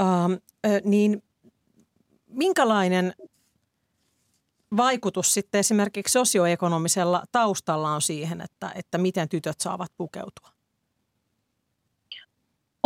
[0.00, 0.32] ähm,
[0.66, 1.22] äh, niin
[2.26, 3.14] minkälainen
[4.76, 10.57] vaikutus sitten esimerkiksi sosioekonomisella taustalla on siihen, että, että miten tytöt saavat pukeutua?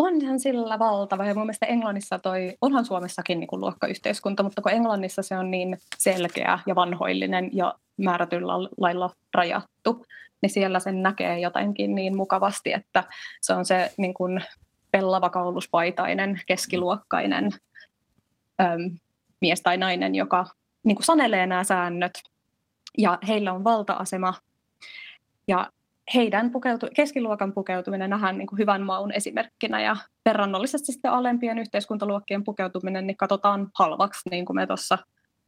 [0.02, 4.72] Onhan sillä valtava ja mun mielestä Englannissa toi, onhan Suomessakin niin kuin luokkayhteiskunta, mutta kun
[4.72, 10.06] Englannissa se on niin selkeä ja vanhoillinen ja määrätyllä lailla rajattu,
[10.42, 13.04] niin siellä sen näkee jotenkin niin mukavasti, että
[13.40, 14.44] se on se niin kuin
[14.90, 17.50] pellava kauluspaitainen, keskiluokkainen
[18.60, 18.98] äm,
[19.40, 20.46] mies tai nainen, joka
[20.82, 22.12] niin kuin sanelee nämä säännöt.
[22.98, 24.34] Ja heillä on valta-asema.
[25.48, 25.72] Ja
[26.14, 32.44] heidän pukeutu, keskiluokan pukeutuminen nähdään niin kuin hyvän maun esimerkkinä ja verrannollisesti sitten alempien yhteiskuntaluokkien
[32.44, 34.98] pukeutuminen niin katsotaan halvaksi, niin kuin me tuossa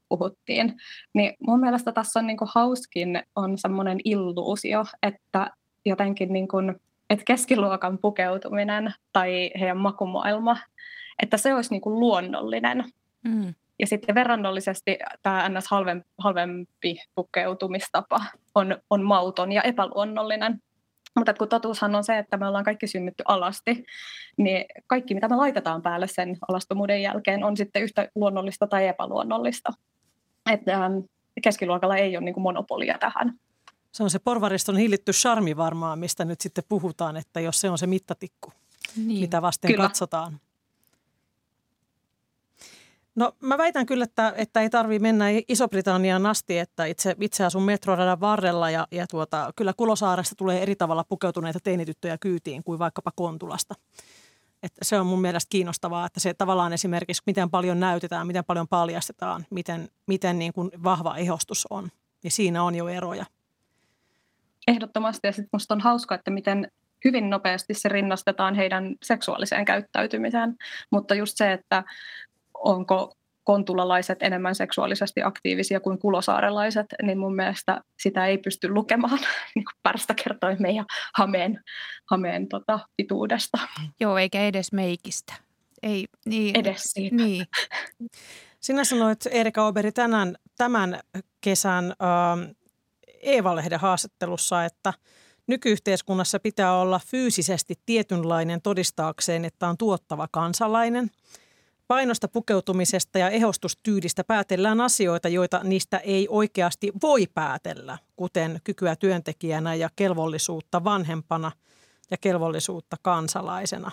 [0.08, 0.74] puhuttiin.
[1.14, 5.50] Niin mun mielestä tässä on niin kuin hauskin on semmoinen illuusio, että
[5.84, 6.74] jotenkin niin kuin,
[7.10, 10.56] että keskiluokan pukeutuminen tai heidän makumaailma,
[11.22, 12.84] että se olisi niin kuin luonnollinen.
[13.24, 13.54] Mm.
[13.78, 15.66] Ja sitten verrannollisesti tämä ns.
[15.70, 18.20] halvempi, halvempi pukeutumistapa
[18.54, 20.58] on, on mauton ja epäluonnollinen.
[21.16, 23.84] Mutta kun totuushan on se, että me ollaan kaikki synnytty alasti,
[24.36, 29.72] niin kaikki mitä me laitetaan päälle sen alastomuuden jälkeen on sitten yhtä luonnollista tai epäluonnollista.
[30.50, 30.98] Että ähm,
[31.42, 33.38] keskiluokalla ei ole niin kuin monopolia tähän.
[33.92, 37.78] Se on se porvariston hillitty charmi varmaan, mistä nyt sitten puhutaan, että jos se on
[37.78, 38.52] se mittatikku,
[38.96, 39.20] niin.
[39.20, 39.82] mitä vasten Kyllä.
[39.82, 40.40] katsotaan.
[43.14, 47.62] No mä väitän kyllä, että, että ei tarvitse mennä Iso-Britanniaan asti, että itse, itse asun
[47.62, 53.10] metroradan varrella ja, ja tuota, kyllä Kulosaaresta tulee eri tavalla pukeutuneita teinityttöjä kyytiin kuin vaikkapa
[53.16, 53.74] Kontulasta.
[54.62, 58.68] Että se on mun mielestä kiinnostavaa, että se tavallaan esimerkiksi miten paljon näytetään, miten paljon
[58.68, 61.88] paljastetaan, miten, miten niin kuin vahva ehostus on.
[62.24, 63.24] Ja siinä on jo eroja.
[64.68, 66.70] Ehdottomasti ja sitten musta on hauska, että miten
[67.04, 70.54] hyvin nopeasti se rinnastetaan heidän seksuaaliseen käyttäytymiseen.
[70.90, 71.84] Mutta just se, että
[72.64, 79.18] onko kontulalaiset enemmän seksuaalisesti aktiivisia kuin kulosaarelaiset, niin mun mielestä sitä ei pysty lukemaan
[79.54, 81.60] niin kuin pärstä kertoi meidän hameen,
[82.10, 83.58] hameen tota, pituudesta.
[84.00, 85.34] Joo, eikä edes meikistä.
[85.82, 87.16] Ei, niin, edes siitä.
[87.16, 87.46] Niin.
[88.60, 91.00] Sinä sanoit Erika Oberi tänään, tämän
[91.40, 92.54] kesän äh,
[93.22, 94.92] Eeva-lehden haastattelussa, että
[95.46, 101.10] nykyyhteiskunnassa pitää olla fyysisesti tietynlainen todistaakseen, että on tuottava kansalainen–
[101.88, 109.74] painosta pukeutumisesta ja ehostustyylistä päätellään asioita, joita niistä ei oikeasti voi päätellä, kuten kykyä työntekijänä
[109.74, 111.52] ja kelvollisuutta vanhempana
[112.10, 113.90] ja kelvollisuutta kansalaisena.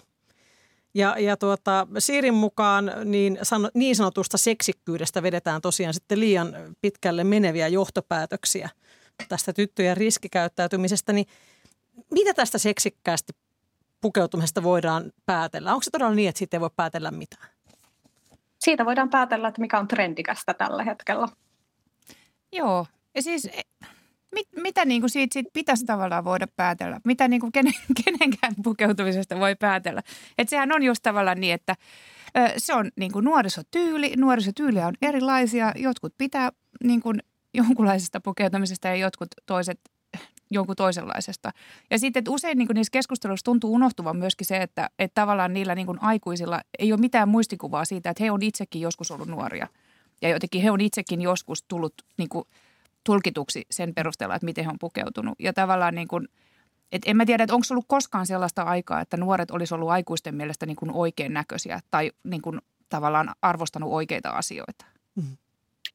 [0.94, 7.24] Ja, ja tuota, Siirin mukaan niin, sano, niin sanotusta seksikkyydestä vedetään tosiaan sitten liian pitkälle
[7.24, 8.70] meneviä johtopäätöksiä
[9.30, 11.14] tästä tyttöjen riskikäyttäytymisestä.
[11.14, 11.26] Niin
[12.12, 13.34] mitä tästä seksikkäästi
[14.02, 15.74] pukeutumisesta voidaan päätellä?
[15.74, 17.48] Onko se todella niin, että siitä ei voi päätellä mitään?
[18.62, 21.28] Siitä voidaan päätellä, että mikä on trendikästä tällä hetkellä.
[22.52, 23.62] Joo, ja siis e,
[24.36, 27.00] mit, mitä niin kuin siitä, siitä pitäisi tavallaan voida päätellä?
[27.06, 27.74] Mitä niin kuin kenen,
[28.06, 30.02] kenenkään pukeutumisesta voi päätellä?
[30.38, 31.76] Että sehän on just tavallaan niin, että
[32.38, 34.14] ö, se on niin kuin nuorisotyyli.
[34.18, 35.72] Nuorisotyyliä on erilaisia.
[35.76, 36.52] Jotkut pitää
[36.84, 37.20] niin kuin
[37.54, 39.80] jonkunlaisesta pukeutumisesta ja jotkut toiset
[40.52, 41.52] jonkun toisenlaisesta.
[41.90, 45.54] Ja sitten että usein niin kuin niissä keskusteluissa tuntuu unohtuvan myöskin se, että, että tavallaan
[45.54, 49.28] niillä niin kuin aikuisilla ei ole mitään muistikuvaa siitä, että he on itsekin joskus ollut
[49.28, 49.68] nuoria.
[50.22, 52.46] Ja jotenkin he on itsekin joskus tullut niin kuin
[53.04, 55.36] tulkituksi sen perusteella, että miten he on pukeutunut.
[55.40, 56.28] Ja tavallaan niin kuin,
[56.92, 60.36] että en mä tiedä, että onko ollut koskaan sellaista aikaa, että nuoret olisi ollut aikuisten
[60.36, 64.86] mielestä niin kuin oikein näköisiä tai niin kuin tavallaan arvostanut oikeita asioita.
[65.16, 65.38] Mm.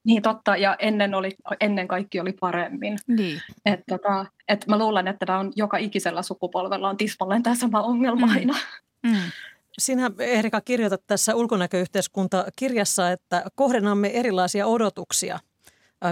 [0.07, 2.97] Niin totta, ja ennen, oli, ennen kaikki oli paremmin.
[3.07, 3.41] Niin.
[3.65, 7.81] Et, tota, et mä luulen, että tämä on joka ikisellä sukupolvella on tismalleen tämä sama
[7.81, 8.33] ongelma mm.
[8.33, 8.55] aina.
[9.03, 9.31] Mm.
[9.77, 15.39] Sinä Erika kirjoitat tässä ulkonäköyhteiskunta-kirjassa, että kohdennamme erilaisia odotuksia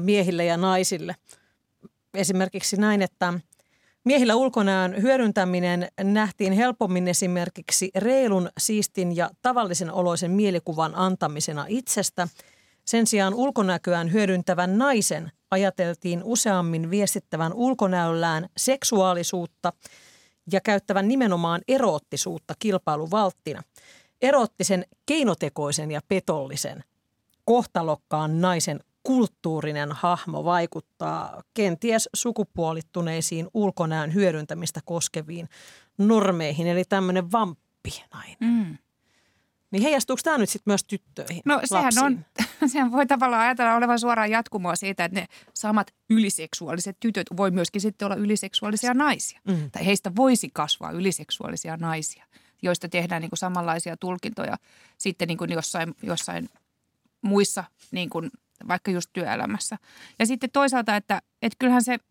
[0.02, 1.16] miehille ja naisille.
[2.14, 3.34] Esimerkiksi näin, että
[4.04, 12.28] miehillä ulkonäön hyödyntäminen nähtiin helpommin esimerkiksi reilun, siistin ja tavallisen oloisen mielikuvan antamisena itsestä–
[12.86, 19.74] sen sijaan ulkonäköään hyödyntävän naisen ajateltiin useammin viestittävän ulkonäöllään seksuaalisuutta
[20.52, 23.62] ja käyttävän nimenomaan eroottisuutta kilpailuvalttina.
[24.21, 26.84] Eroottisen, keinotekoisen ja petollisen
[27.45, 35.50] kohtalokkaan naisen kulttuurinen hahmo vaikuttaa kenties sukupuolittuneisiin ulkonäön hyödyntämistä koskeviin
[35.98, 38.38] normeihin, eli tämmöinen vamppi nainen.
[38.39, 38.78] Mm.
[39.76, 42.26] Niin heijastuuko tämä nyt sitten myös tyttöihin, No sehän, on,
[42.72, 47.82] sehän voi tavallaan ajatella olevan suoraan jatkumoa siitä, että ne samat yliseksuaaliset tytöt voi myöskin
[47.82, 49.40] sitten olla yliseksuaalisia naisia.
[49.48, 49.72] Mm.
[49.72, 52.26] Tai heistä voisi kasvaa yliseksuaalisia naisia,
[52.62, 54.58] joista tehdään niin kuin samanlaisia tulkintoja
[54.98, 56.50] sitten niin kuin jossain, jossain
[57.22, 58.32] muissa, niin kuin
[58.68, 59.78] vaikka just työelämässä.
[60.20, 61.98] Ja sitten toisaalta, että, että kyllähän se–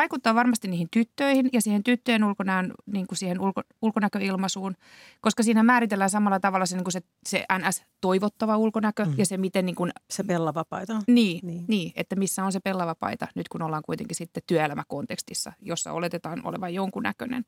[0.00, 4.76] vaikuttaa varmasti niihin tyttöihin ja siihen tyttöjen ulkonäön, niin kuin siihen ulko, ulkonäköilmaisuun,
[5.20, 9.14] koska siinä määritellään samalla tavalla se, niin kuin se, se NS-toivottava ulkonäkö mm.
[9.18, 11.02] ja se miten niin kuin, Se pellavapaita.
[11.06, 11.64] Niin, niin.
[11.68, 16.74] niin, että missä on se pellavapaita nyt kun ollaan kuitenkin sitten työelämäkontekstissa, jossa oletetaan olevan
[16.74, 17.44] jonkun näköinen.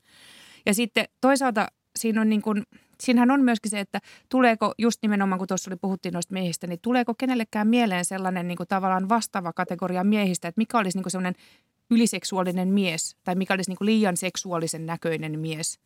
[0.67, 2.62] Ja sitten toisaalta siinä on niin kuin,
[3.01, 6.79] siinähän on myöskin se, että tuleeko just nimenomaan, kun tuossa oli puhuttiin noista miehistä, niin
[6.83, 11.11] tuleeko kenellekään mieleen sellainen niin kuin tavallaan vastaava kategoria miehistä, että mikä olisi niin kuin
[11.11, 11.43] sellainen
[11.93, 15.79] yliseksuaalinen mies tai mikä olisi niin kuin liian seksuaalisen näköinen mies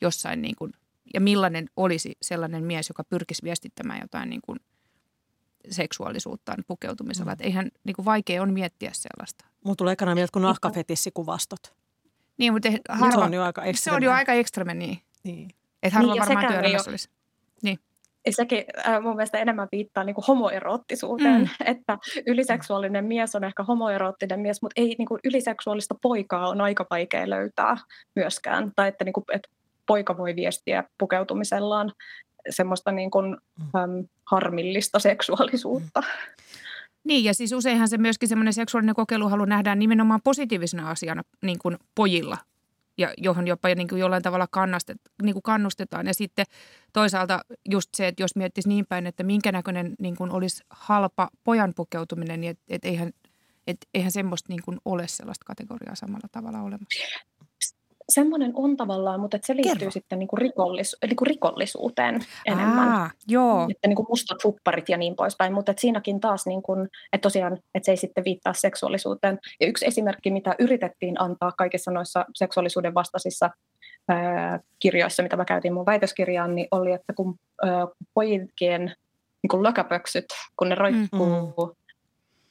[0.00, 0.72] jossain niin kuin,
[1.14, 4.60] ja millainen olisi sellainen mies, joka pyrkisi viestittämään jotain niin kuin
[5.70, 7.30] seksuaalisuuttaan pukeutumisella.
[7.30, 7.32] Mm.
[7.32, 9.44] Että eihän niin kuin vaikea on miettiä sellaista.
[9.64, 11.74] Mulla tulee ekana mieltä kuin nahkafetissikuvastot.
[12.38, 13.92] Niin, mutta harva, se on jo aika ekstreme.
[13.92, 14.98] Se on jo aika ekstreme, niin.
[15.24, 15.50] niin.
[15.82, 17.08] Että harva niin, varmaan työelämässä olisi.
[17.62, 17.78] Niin
[18.32, 21.48] sekin äh, mun mielestä enemmän viittaa niin kuin homoeroottisuuteen, mm.
[21.72, 26.86] että yliseksuaalinen mies on ehkä homoeroottinen mies, mutta ei niin kuin yliseksuaalista poikaa on aika
[26.90, 27.76] vaikea löytää
[28.16, 29.48] myöskään, tai että, niin kuin, että
[29.86, 31.92] poika voi viestiä pukeutumisellaan
[32.50, 33.36] semmoista niin kuin,
[33.76, 36.02] äm, harmillista seksuaalisuutta.
[37.04, 41.76] Niin, ja siis useinhan se myöskin semmoinen seksuaalinen kokeiluhalu nähdään nimenomaan positiivisena asiana niin kuin
[41.94, 42.36] pojilla
[42.98, 46.06] ja johon jopa niin kuin jollain tavalla kannastet, niin kuin kannustetaan.
[46.06, 46.46] Ja sitten
[46.92, 51.28] toisaalta just se, että jos miettisi niin päin, että minkä näköinen niin kuin olisi halpa
[51.44, 53.10] pojan pukeutuminen, niin että et eihän,
[53.66, 57.04] et eihän semmoista niin kuin ole sellaista kategoriaa samalla tavalla olemassa
[58.08, 59.90] semmoinen on tavallaan, mutta se liittyy Kerro.
[59.90, 62.88] sitten niin kuin rikollis, niin kuin rikollisuuteen enemmän.
[62.88, 63.66] Aa, joo.
[63.70, 67.22] Että niin kuin mustat hupparit ja niin poispäin, mutta että siinäkin taas, niin kuin, että
[67.22, 69.38] tosiaan, että se ei sitten viittaa seksuaalisuuteen.
[69.60, 73.50] Ja yksi esimerkki, mitä yritettiin antaa kaikissa noissa seksuaalisuuden vastaisissa
[74.08, 78.84] ää, kirjoissa, mitä mä käytin mun väitöskirjaan, niin oli, että kun ää, pojikien
[79.42, 80.24] niin kuin lökäpöksyt,
[80.56, 81.72] kun ne roikkuu mm.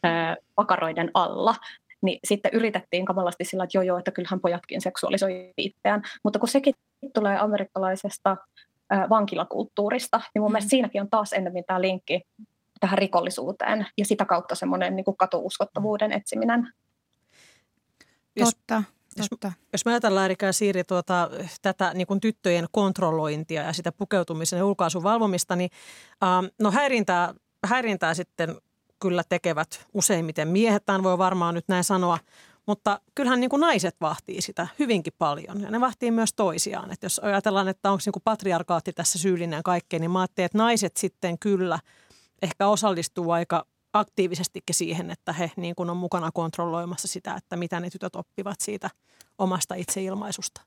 [0.03, 1.55] ää, pakaroiden alla,
[2.07, 6.01] niin sitten yritettiin kamalasti sillä, että joo joo, että kyllähän pojatkin seksuaalisoi itseään.
[6.23, 6.73] Mutta kun sekin
[7.13, 8.37] tulee amerikkalaisesta
[8.93, 10.53] äh, vankilakulttuurista, niin mun mm.
[10.53, 12.21] mielestä siinäkin on taas enemmän tämä linkki
[12.79, 16.73] tähän rikollisuuteen ja sitä kautta semmoinen niin katuuskottavuuden etsiminen.
[18.39, 18.83] Totta.
[19.15, 19.53] Totta.
[19.53, 21.29] Jos, jos me ajatellaan Erika Siiri tuota,
[21.61, 25.69] tätä niin kuin tyttöjen kontrollointia ja sitä pukeutumisen ja ulkoasun valvomista, niin
[26.23, 27.33] ähm, no häirintää,
[27.65, 28.55] häirintää sitten
[28.99, 32.17] kyllä tekevät useimmiten miehet, tämän voi varmaan nyt näin sanoa,
[32.65, 36.91] mutta kyllähän niin kuin naiset vahtii sitä hyvinkin paljon ja ne vahtii myös toisiaan.
[36.91, 40.57] Että jos ajatellaan, että onko niin kuin patriarkaatti tässä syyllinen kaikkeen, niin mä ajattelin, että
[40.57, 41.79] naiset sitten kyllä
[42.41, 47.79] ehkä osallistuu aika aktiivisestikin siihen, että he niin kuin on mukana kontrolloimassa sitä, että mitä
[47.79, 48.89] ne tytöt oppivat siitä
[49.37, 50.61] omasta itseilmaisusta.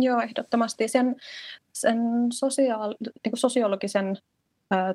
[0.00, 0.88] Joo, ehdottomasti.
[0.88, 1.16] Sen,
[1.72, 1.98] sen
[2.32, 4.18] sosiaal, niin kuin sosiologisen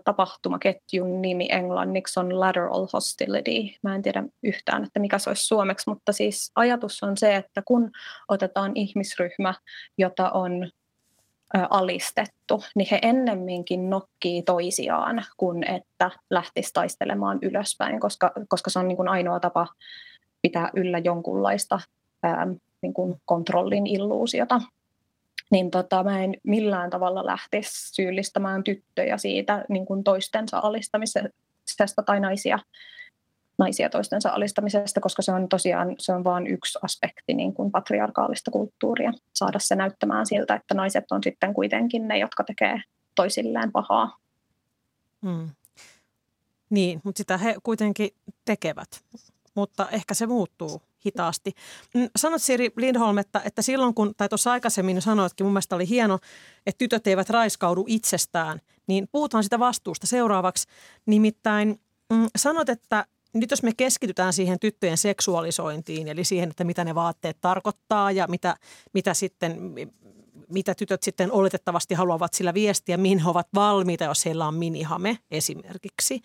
[0.03, 3.51] tapahtumaketjun nimi englanniksi on lateral hostility.
[3.81, 7.61] Mä en tiedä yhtään, että mikä se olisi suomeksi, mutta siis ajatus on se, että
[7.65, 7.91] kun
[8.27, 9.53] otetaan ihmisryhmä,
[9.97, 10.71] jota on
[11.69, 18.87] alistettu, niin he ennemminkin nokkii toisiaan kuin että lähtisi taistelemaan ylöspäin, koska, koska se on
[18.87, 19.67] niin kuin ainoa tapa
[20.41, 21.79] pitää yllä jonkunlaista
[22.23, 22.47] ää,
[22.81, 24.61] niin kuin kontrollin illuusiota
[25.51, 32.19] niin tota, mä en millään tavalla lähtisi syyllistämään tyttöjä siitä niin kuin toistensa alistamisesta tai
[32.19, 32.59] naisia,
[33.57, 38.51] naisia toistensa alistamisesta, koska se on tosiaan se on vain yksi aspekti niin kuin patriarkaalista
[38.51, 42.81] kulttuuria, saada se näyttämään siltä, että naiset on sitten kuitenkin ne, jotka tekee
[43.15, 44.17] toisilleen pahaa.
[45.21, 45.49] Hmm.
[46.69, 48.09] Niin, mutta sitä he kuitenkin
[48.45, 49.03] tekevät,
[49.55, 51.51] mutta ehkä se muuttuu hitaasti.
[51.93, 55.89] Mm, sanot Siri Lindholm, että, että silloin kun, tai tuossa aikaisemmin sanoitkin, mun mielestä oli
[55.89, 56.19] hieno,
[56.65, 60.67] että tytöt eivät raiskaudu itsestään, niin puhutaan sitä vastuusta seuraavaksi.
[61.05, 61.79] Nimittäin
[62.13, 66.95] mm, sanot, että nyt jos me keskitytään siihen tyttöjen seksuaalisointiin, eli siihen, että mitä ne
[66.95, 68.55] vaatteet tarkoittaa ja mitä,
[68.93, 69.73] mitä sitten
[70.49, 75.17] mitä tytöt sitten oletettavasti haluavat sillä viestiä, mihin he ovat valmiita, jos heillä on minihame
[75.31, 76.21] esimerkiksi.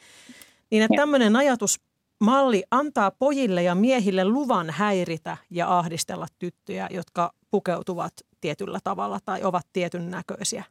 [0.70, 1.80] Niin että tämmöinen ajatus
[2.20, 9.42] malli antaa pojille ja miehille luvan häiritä ja ahdistella tyttöjä, jotka pukeutuvat tietyllä tavalla tai
[9.42, 10.64] ovat tietyn näköisiä.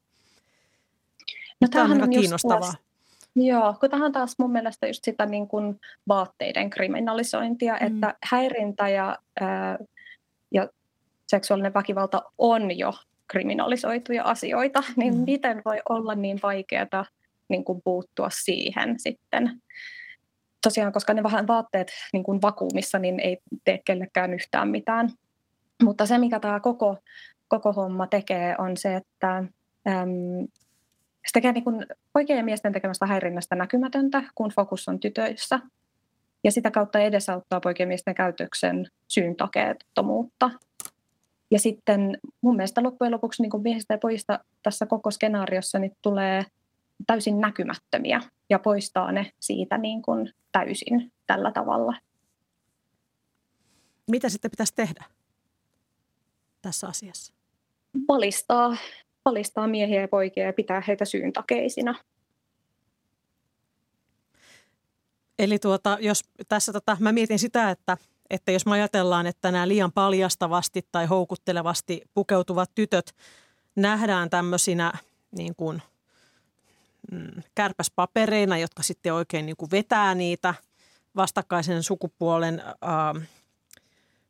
[1.62, 2.60] No, Tämä on aika kiinnostavaa.
[2.60, 2.78] Taas,
[3.36, 7.88] joo, kun tähän taas mun mielestä just sitä niin kuin vaatteiden kriminalisointia, mm.
[7.88, 9.78] että häirintä ja, ää,
[10.52, 10.70] ja
[11.28, 12.94] seksuaalinen väkivalta on jo
[13.28, 15.24] kriminalisoituja asioita, niin mm.
[15.26, 17.06] miten voi olla niin vaikeaa
[17.50, 19.62] niin kuin puuttua siihen sitten
[20.62, 25.10] tosiaan, koska ne vähän vaatteet niin kuin vakuumissa, niin ei tee kellekään yhtään mitään.
[25.84, 26.98] Mutta se, mikä tämä koko,
[27.48, 30.48] koko homma tekee, on se, että äm,
[31.28, 35.60] se tekee niin poikien ja miesten tekemästä häirinnästä näkymätöntä, kun fokus on tytöissä.
[36.44, 40.52] Ja sitä kautta edesauttaa poikien ja miesten käytöksen syyntakeettomuutta.
[41.52, 46.46] Ja sitten mun mielestä loppujen lopuksi niin miehistä ja pojista tässä koko skenaariossa niin tulee
[47.08, 51.94] täysin näkymättömiä ja poistaa ne siitä niin kuin täysin tällä tavalla.
[54.12, 55.04] Mitä sitten pitäisi tehdä
[56.62, 57.34] tässä asiassa?
[58.08, 58.78] Valistaa,
[59.26, 61.96] valistaa miehiä ja poikia ja pitää heitä syyntakeisina.
[65.40, 67.98] Eli tuota, jos tässä tota, mä mietin sitä, että,
[68.30, 73.16] että jos me ajatellaan, että nämä liian paljastavasti tai houkuttelevasti pukeutuvat tytöt
[73.76, 74.94] nähdään tämmöisinä
[75.32, 75.82] niin kuin–
[77.56, 80.54] kärpäspapereina, jotka sitten oikein niin kuin vetää niitä
[81.16, 83.30] vastakkaisen sukupuolen äh,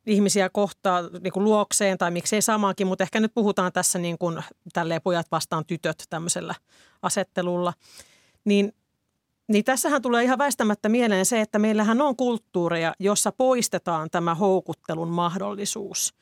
[0.06, 4.42] ihmisiä kohtaa niin kuin luokseen tai miksei samaankin, mutta ehkä nyt puhutaan tässä niin kuin
[4.72, 6.54] tälleen pojat vastaan tytöt tämmöisellä
[7.02, 7.72] asettelulla.
[8.44, 8.72] Niin,
[9.48, 15.08] niin tässähän tulee ihan väistämättä mieleen se, että meillähän on kulttuureja, jossa poistetaan tämä houkuttelun
[15.08, 16.14] mahdollisuus.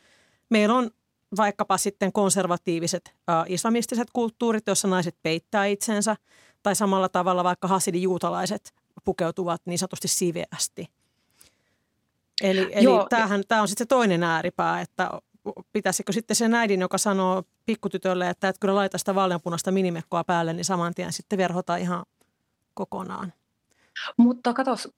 [0.51, 0.91] Meillä on
[1.37, 6.17] vaikkapa sitten konservatiiviset äh, islamistiset kulttuurit, joissa naiset peittää itsensä–
[6.63, 10.87] tai samalla tavalla vaikka juutalaiset pukeutuvat niin sanotusti siveästi.
[12.43, 15.11] Eli, eli tämähän, tämä on sitten se toinen ääripää, että
[15.73, 20.53] pitäisikö sitten se äidin, joka sanoo pikkutytölle, että et kyllä laita sitä vaaleanpunaista minimekkoa päälle,
[20.53, 22.05] niin saman tien sitten verhota ihan
[22.75, 23.33] kokonaan.
[24.17, 24.89] Mutta katos,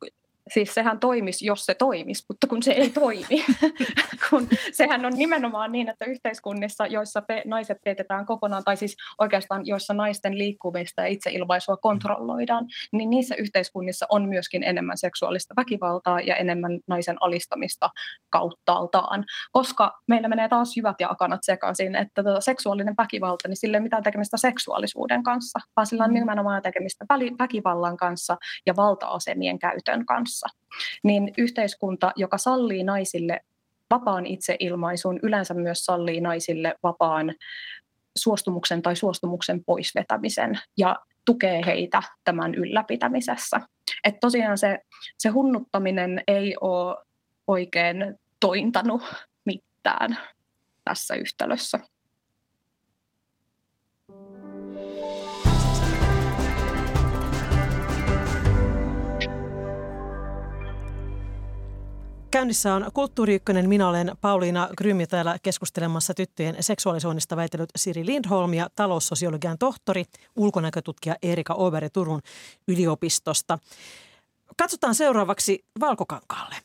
[0.55, 3.45] siis sehän toimisi, jos se toimisi, mutta kun se ei toimi.
[4.31, 9.67] kun sehän on nimenomaan niin, että yhteiskunnissa, joissa pe- naiset teetetään kokonaan, tai siis oikeastaan
[9.67, 16.37] joissa naisten liikkumista ja itseilmaisua kontrolloidaan, niin niissä yhteiskunnissa on myöskin enemmän seksuaalista väkivaltaa ja
[16.37, 17.91] enemmän naisen alistamista
[18.31, 19.25] kauttaaltaan.
[19.53, 23.79] Koska meillä menee taas hyvät ja akanat sekaisin, että tota seksuaalinen väkivalta, niin sillä ei
[23.79, 26.15] ole mitään tekemistä seksuaalisuuden kanssa, vaan sillä on mm.
[26.15, 27.05] nimenomaan tekemistä
[27.39, 28.37] väkivallan kanssa
[28.67, 30.59] ja valta-asemien käytön kanssa kanssa,
[31.03, 33.41] niin yhteiskunta, joka sallii naisille
[33.91, 37.35] vapaan itseilmaisun, yleensä myös sallii naisille vapaan
[38.19, 43.61] suostumuksen tai suostumuksen poisvetämisen ja tukee heitä tämän ylläpitämisessä.
[44.05, 44.79] Et tosiaan se,
[45.19, 46.97] se hunnuttaminen ei ole
[47.47, 47.97] oikein
[48.41, 49.03] tointanut
[49.45, 50.19] mitään
[50.85, 51.79] tässä yhtälössä.
[62.31, 63.69] Käynnissä on Kulttuuri Ykkönen.
[63.69, 70.05] Minä olen Pauliina Grymi täällä keskustelemassa tyttöjen seksuaalisuunnista väitellyt Siri Lindholm ja taloussosiologian tohtori,
[70.37, 72.21] ulkonäkötutkija Erika Oberi Turun
[72.69, 73.59] yliopistosta.
[74.57, 76.57] Katsotaan seuraavaksi Valkokankaalle.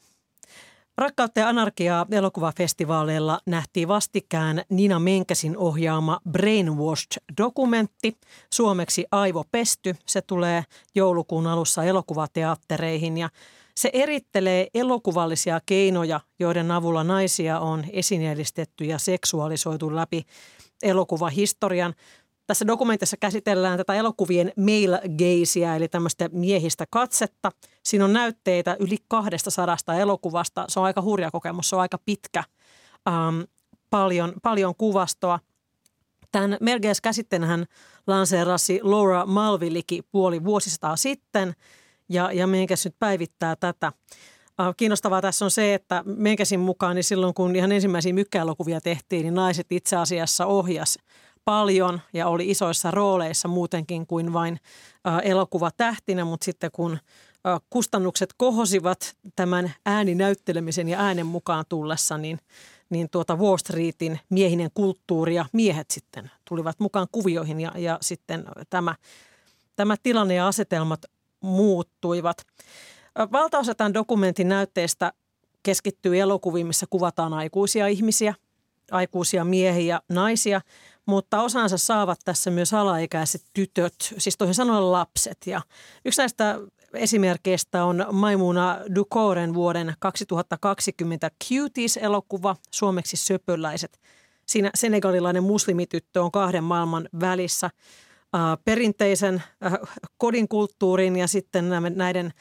[0.97, 8.17] Rakkautta ja anarkiaa elokuvafestivaaleilla nähtiin vastikään Nina Menkäsin ohjaama Brainwashed-dokumentti,
[8.53, 9.95] suomeksi Aivopesty.
[10.05, 10.63] Se tulee
[10.95, 13.29] joulukuun alussa elokuvateattereihin ja
[13.77, 20.25] se erittelee elokuvallisia keinoja, joiden avulla naisia on esineellistetty ja seksuaalisoitu läpi
[20.83, 21.93] elokuvahistorian.
[22.47, 27.51] Tässä dokumentissa käsitellään tätä elokuvien male gazeä, eli tämmöistä miehistä katsetta.
[27.83, 30.65] Siinä on näytteitä yli 200 elokuvasta.
[30.67, 32.43] Se on aika hurja kokemus, se on aika pitkä,
[33.07, 33.41] ähm,
[33.89, 35.39] paljon, paljon kuvastoa.
[36.31, 37.65] Tämän Mergees-käsitteen hän
[38.07, 41.53] lanseerasi Laura Malviliki puoli vuosisataa sitten–
[42.09, 43.91] ja, ja Menkäs nyt päivittää tätä.
[44.77, 49.33] Kiinnostavaa tässä on se, että Menkäsin mukaan niin silloin kun ihan ensimmäisiä mykkäelokuvia tehtiin, niin
[49.33, 50.97] naiset itse asiassa ohjas
[51.45, 54.59] paljon ja oli isoissa rooleissa muutenkin kuin vain
[55.23, 56.99] elokuvatähtinä, mutta sitten kun
[57.69, 62.39] kustannukset kohosivat tämän ääninäyttelemisen ja äänen mukaan tullessa, niin,
[62.89, 68.45] niin tuota Wall Streetin miehinen kulttuuri ja miehet sitten tulivat mukaan kuvioihin ja, ja sitten
[68.69, 68.95] tämä,
[69.75, 71.01] tämä tilanne ja asetelmat
[71.45, 72.37] muuttuivat.
[73.31, 75.13] Valtaosa tämän dokumentin näytteestä
[75.63, 78.35] keskittyy elokuviin, missä kuvataan aikuisia ihmisiä,
[78.91, 80.61] aikuisia miehiä, naisia,
[81.05, 85.37] mutta osansa saavat tässä myös alaikäiset tytöt, siis toisin sanoen lapset.
[85.45, 85.61] Ja
[86.05, 86.59] yksi näistä
[86.93, 93.99] esimerkkeistä on Maimuna Dukoren vuoden 2020 Cuties-elokuva, suomeksi Söpöläiset.
[94.45, 97.69] Siinä senegalilainen muslimityttö on kahden maailman välissä–
[98.65, 99.43] perinteisen
[100.17, 102.33] kodin kulttuurin ja sitten näiden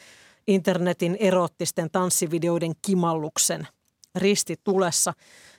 [0.46, 3.68] internetin erottisten tanssivideoiden kimalluksen
[4.14, 5.12] ristitulessa.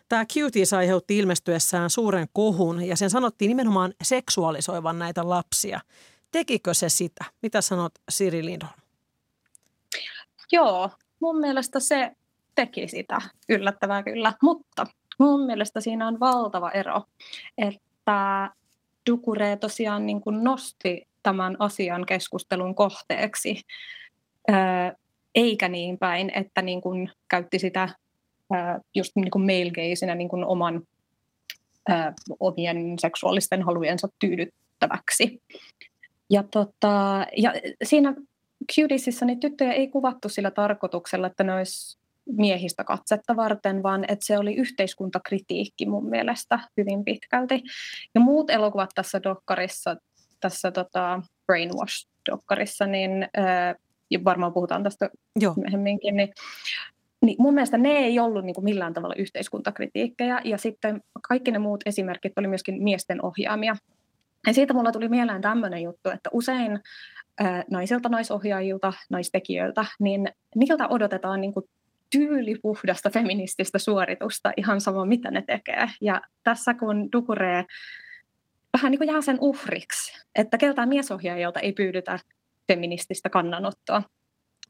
[0.10, 5.80] Tämä Cuties aiheutti ilmestyessään suuren kohun ja sen sanottiin nimenomaan seksuaalisoivan näitä lapsia.
[6.32, 7.26] Tekikö se sitä?
[7.42, 8.80] Mitä sanot Siri Lindholm?
[10.52, 12.12] Joo, mun mielestä se
[12.56, 14.88] teki sitä, yllättävää kyllä, mutta
[15.20, 17.04] mun mielestä siinä on valtava ero,
[17.58, 18.50] että
[19.10, 23.62] Dukure tosiaan niin kuin nosti tämän asian keskustelun kohteeksi,
[25.36, 27.90] eikä niin päin, että niin kuin käytti sitä
[28.96, 30.82] just niin kuin male niin kuin oman
[32.40, 35.42] omien seksuaalisten halujensa tyydyttäväksi.
[36.30, 37.54] Ja, tota, ja
[37.84, 38.16] siinä
[38.76, 41.98] Cutiesissa niin tyttöjä ei kuvattu sillä tarkoituksella, että ne olisi
[42.28, 47.64] miehistä katsetta varten, vaan että se oli yhteiskuntakritiikki mun mielestä hyvin pitkälti.
[48.16, 49.98] Ja muut elokuvat tässä dokkarissa,
[50.40, 53.28] tässä tota Brainwash-dokkarissa, niin
[54.12, 55.10] ja varmaan puhutaan tästä
[55.40, 55.54] Joo.
[55.58, 56.30] myöhemminkin, niin
[57.22, 61.60] niin mun mielestä ne ei ollut niin kuin millään tavalla yhteiskuntakritiikkejä, ja sitten kaikki ne
[61.60, 63.76] muut esimerkit oli myöskin miesten ohjaamia.
[64.48, 66.80] Ja siitä mulla tuli mieleen tämmöinen juttu, että usein
[67.72, 71.66] naisilta, naisohjaajilta, naistekijöiltä, niin niiltä odotetaan niin kuin
[72.12, 75.90] tyylipuhdasta feminististä suoritusta ihan sama mitä ne tekee.
[76.02, 77.66] Ja tässä kun Dukure
[78.74, 82.20] vähän niin kuin jää sen uhriksi, että keltään miesohjaajalta ei pyydetä
[82.68, 84.04] feminististä kannanottoa.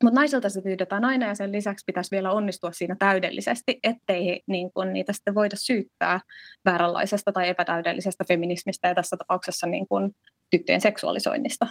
[0.04, 4.72] Mutta naisilta se pyydetään aina ja sen lisäksi pitäisi vielä onnistua siinä täydellisesti, ettei niin
[4.74, 6.20] kun, niitä sitten voida syyttää
[6.66, 10.12] vääränlaisesta tai epätäydellisestä feminismistä ja tässä tapauksessa niin kun,
[10.50, 11.68] tyttöjen seksuaalisoinnista.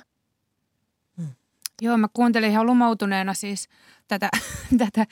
[1.16, 1.28] Hmm.
[1.82, 3.68] Joo, mä kuuntelin ihan lumoutuneena siis
[4.08, 4.28] tätä,
[4.84, 5.06] tätä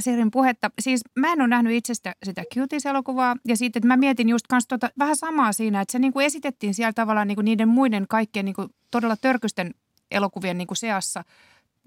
[0.00, 0.70] Sirin puhetta.
[0.80, 4.66] Siis mä en ole nähnyt itsestä sitä Cuties-elokuvaa ja sitten, että mä mietin just kans
[4.66, 8.68] tota, vähän samaa siinä, että se niinku esitettiin siellä tavallaan niinku niiden muiden kaikkien niinku
[8.90, 9.74] todella törkysten
[10.10, 11.24] elokuvien niinku seassa.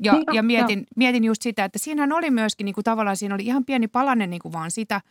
[0.03, 0.85] Ja, niin, ja mietin, no.
[0.95, 4.51] mietin just sitä, että siinähän oli myöskin niinku tavallaan, siinä oli ihan pieni palanen niinku
[4.51, 5.01] vaan sitä,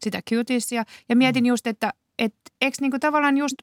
[0.00, 0.84] sitä Cutiesia.
[1.08, 1.48] Ja mietin mm.
[1.48, 3.54] just, että et, eikö niinku tavallaan just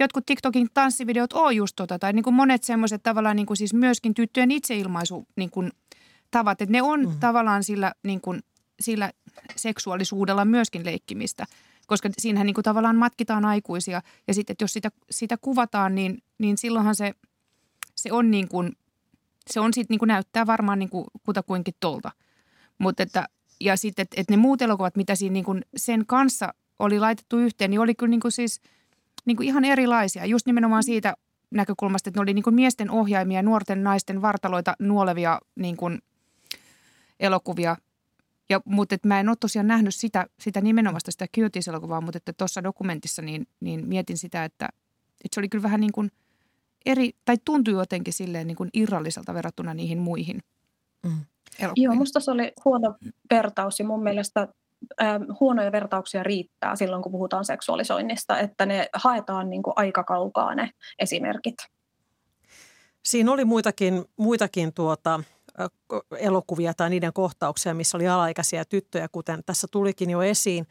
[0.00, 4.50] jotkut TikTokin tanssivideot ole just tota, tai niinku monet semmoiset tavallaan niinku siis myöskin tyttöjen
[4.50, 5.64] itseilmaisu niinku
[6.30, 7.20] tavat, että ne on mm.
[7.20, 8.42] tavallaan sillä, niin kuin,
[8.80, 9.12] sillä
[9.56, 11.46] seksuaalisuudella myöskin leikkimistä,
[11.86, 16.22] koska siinähän niin kuin tavallaan matkitaan aikuisia ja sitten, että jos sitä, sitä kuvataan, niin,
[16.38, 17.14] niin silloinhan se,
[17.94, 18.72] se on niin kuin,
[19.50, 22.12] se on sitten niin kuin näyttää varmaan niin kuin kutakuinkin tolta.
[22.78, 23.28] Mutta että,
[23.60, 27.38] ja sitten, että, että ne muut elokuvat, mitä siinä niin kuin sen kanssa oli laitettu
[27.38, 28.60] yhteen, niin oli kyllä niin kuin siis
[29.24, 30.26] niin kuin ihan erilaisia.
[30.26, 31.16] Just nimenomaan siitä
[31.50, 35.98] näkökulmasta, että ne oli niin kuin miesten ohjaimia, nuorten naisten vartaloita nuolevia niin kuin
[37.20, 37.76] elokuvia.
[38.48, 42.32] Ja, mutta et mä en ole tosiaan nähnyt sitä, sitä nimenomaan sitä Cuties-elokuvaa, mutta että
[42.32, 44.68] tuossa dokumentissa niin, niin mietin sitä, että,
[45.24, 46.10] että se oli kyllä vähän niin kuin
[46.86, 50.40] eri, tai tuntui jotenkin silleen niin kuin irralliselta verrattuna niihin muihin
[51.02, 51.20] mm.
[51.58, 51.84] elokuviin.
[51.84, 52.94] Joo, musta se oli huono
[53.30, 54.48] vertaus ja mun mielestä
[55.02, 60.54] äh, huonoja vertauksia riittää silloin, kun puhutaan seksuaalisoinnista, että ne haetaan niin kuin aika kaukaa
[60.54, 61.54] ne esimerkit.
[63.04, 65.20] Siinä oli muitakin, muitakin tuota,
[66.18, 70.66] elokuvia tai niiden kohtauksia, missä oli alaikäisiä tyttöjä, kuten tässä tulikin jo esiin.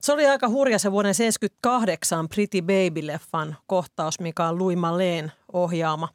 [0.00, 6.08] Se oli aika hurja se vuoden 1978 Pretty Baby-leffan kohtaus, mikä on Louis Malleen ohjaama.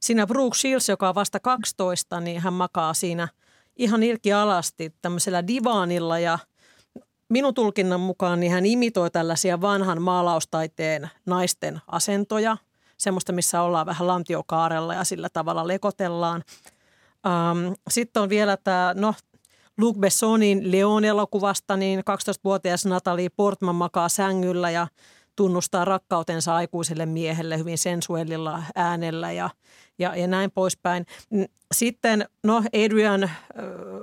[0.00, 3.28] Siinä Brooke Shields, joka on vasta 12, niin hän makaa siinä
[3.76, 6.38] ihan ilki alasti tämmöisellä divaanilla ja
[7.28, 12.56] minun tulkinnan mukaan niin hän imitoi tällaisia vanhan maalaustaiteen naisten asentoja,
[12.98, 16.42] semmoista, missä ollaan vähän lantiokaarella ja sillä tavalla lekotellaan.
[17.26, 19.14] Um, Sitten on vielä tämä, no
[19.78, 24.86] Luc Bessonin Leon-elokuvasta, niin 12-vuotias Natalie Portman makaa sängyllä ja
[25.36, 29.50] tunnustaa rakkautensa aikuiselle miehelle hyvin sensuellilla äänellä ja,
[29.98, 31.06] ja, ja näin poispäin.
[31.74, 33.30] Sitten no Adrian äh,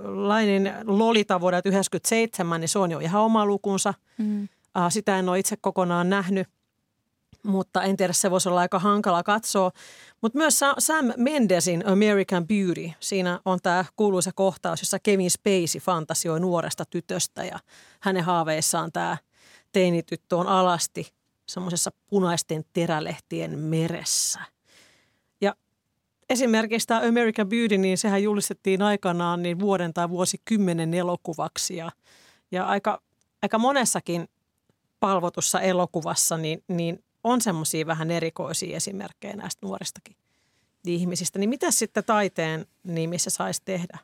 [0.03, 3.93] Lainin Lolita vuodelta 1997, niin se on jo ihan oma lukunsa.
[4.17, 4.43] Mm.
[4.77, 6.47] Äh, sitä en ole itse kokonaan nähnyt–
[7.43, 9.71] mutta en tiedä, se voisi olla aika hankala katsoa.
[10.21, 16.39] Mutta myös Sam Mendesin American Beauty, siinä on tämä kuuluisa kohtaus, jossa Kevin Spacey fantasioi
[16.39, 17.59] nuoresta tytöstä ja
[17.99, 19.17] hänen haaveissaan tämä
[19.71, 21.13] teinityttö on alasti
[21.47, 24.39] semmoisessa punaisten terälehtien meressä.
[25.41, 25.55] Ja
[26.29, 31.91] esimerkiksi tämä American Beauty, niin sehän julistettiin aikanaan niin vuoden tai vuosikymmenen elokuvaksi ja,
[32.51, 33.01] ja aika,
[33.41, 34.27] aika monessakin
[34.99, 40.15] palvotussa elokuvassa, niin, niin on semmoisia vähän erikoisia esimerkkejä näistä nuoristakin
[40.85, 41.39] ihmisistä.
[41.39, 43.97] Niin mitä sitten taiteen nimissä saisi tehdä?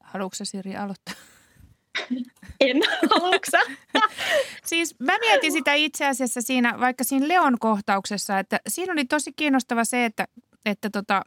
[0.00, 1.14] Haluatko Siri aloittaa?
[2.60, 3.58] En, haluatko
[4.66, 9.32] Siis mä mietin sitä itse asiassa siinä, vaikka siinä Leon kohtauksessa, että siinä oli tosi
[9.32, 10.28] kiinnostava se, että,
[10.66, 11.22] että tota,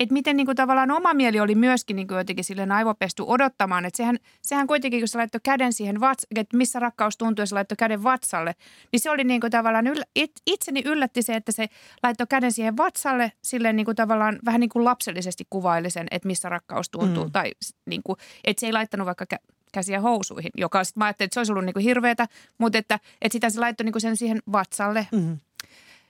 [0.00, 3.84] että miten niin kuin tavallaan oma mieli oli myöskin niin kuin jotenkin silleen aivopestu odottamaan.
[3.84, 7.46] Että sehän, sehän kuitenkin, kun se laittoi käden siihen, vats, että missä rakkaus tuntuu, ja
[7.46, 8.54] se laittoi käden vatsalle,
[8.92, 11.66] niin se oli niin kuin tavallaan, yllä, it, itseni yllätti se, että se
[12.02, 16.28] laittoi käden siihen vatsalle silleen niin kuin tavallaan vähän niin kuin lapsellisesti kuvaili sen, että
[16.28, 17.24] missä rakkaus tuntuu.
[17.24, 17.32] Mm.
[17.32, 17.52] Tai
[17.86, 21.34] niin kuin, että se ei laittanut vaikka kä- käsiä housuihin, joka sitten mä ajattelin, että
[21.34, 22.26] se olisi ollut niin kuin hirveätä,
[22.58, 25.06] mutta että, että sitä se laittoi niin kuin sen siihen vatsalle.
[25.12, 25.38] Mm.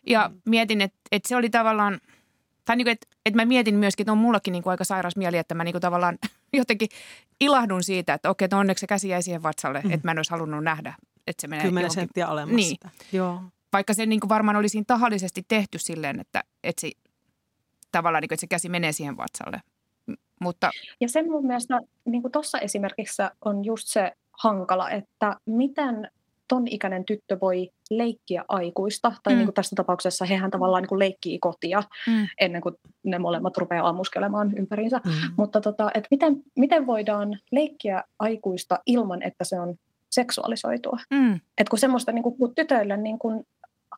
[0.07, 2.01] Ja mietin, että, että se oli tavallaan–
[2.67, 5.39] tai niin että, että mä mietin myöskin, että on mullakin niin kuin aika sairas mieli,
[5.39, 6.19] että mä niin kuin tavallaan
[6.53, 6.89] jotenkin
[7.41, 9.91] ilahdun siitä, että okei, että onneksi se käsi jäi siihen vatsalle, mm.
[9.91, 10.95] että mä en olisi halunnut nähdä,
[11.27, 12.01] että se menee Kymmenen johonkin.
[12.01, 12.77] senttiä alemmas niin.
[13.13, 13.43] Joo.
[13.73, 16.91] Vaikka se niin kuin varmaan olisi tahallisesti tehty silleen, että, että se
[17.93, 19.63] tavallaan niin kuin, että se käsi menee siihen vatsalle.
[20.41, 20.71] Mutta...
[21.01, 26.11] Ja sen mun mielestä niin tuossa esimerkissä on just se hankala, että miten
[26.49, 29.37] ton ikäinen tyttö voi leikkiä aikuista, tai mm.
[29.37, 32.27] niin kuin tässä tapauksessa hehän tavallaan niin kuin leikkii kotia mm.
[32.41, 32.75] ennen kuin
[33.05, 35.01] ne molemmat rupeaa ammuskelemaan ympäriinsä.
[35.05, 35.13] Mm.
[35.37, 39.75] Mutta tota, että miten, miten voidaan leikkiä aikuista ilman, että se on
[40.11, 40.97] seksuaalisoitua?
[41.11, 41.41] Mm.
[41.59, 43.47] Et kun semmoista niin kuin, kun tytöille niin kuin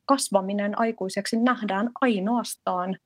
[0.07, 2.97] kasvaminen aikuiseksi nähdään ainoastaan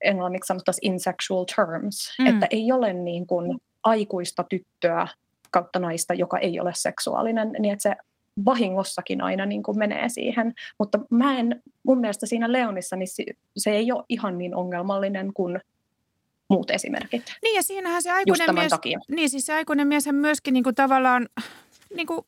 [0.00, 2.26] englanniksi sanottaisiin in sexual terms, mm.
[2.26, 5.06] että ei ole niin kuin aikuista tyttöä
[5.50, 7.96] kautta naista, joka ei ole seksuaalinen, niin että se
[8.44, 10.54] vahingossakin aina niin kuin menee siihen.
[10.78, 13.08] Mutta mä en, mun mielestä siinä Leonissa niin
[13.56, 15.60] se ei ole ihan niin ongelmallinen kuin
[16.50, 17.22] muut esimerkit.
[17.42, 18.98] Niin ja siinähän se aikuinen mies, takia.
[19.08, 21.28] niin siis se aikuinen hän myöskin niin kuin tavallaan,
[21.94, 22.20] niin kuin,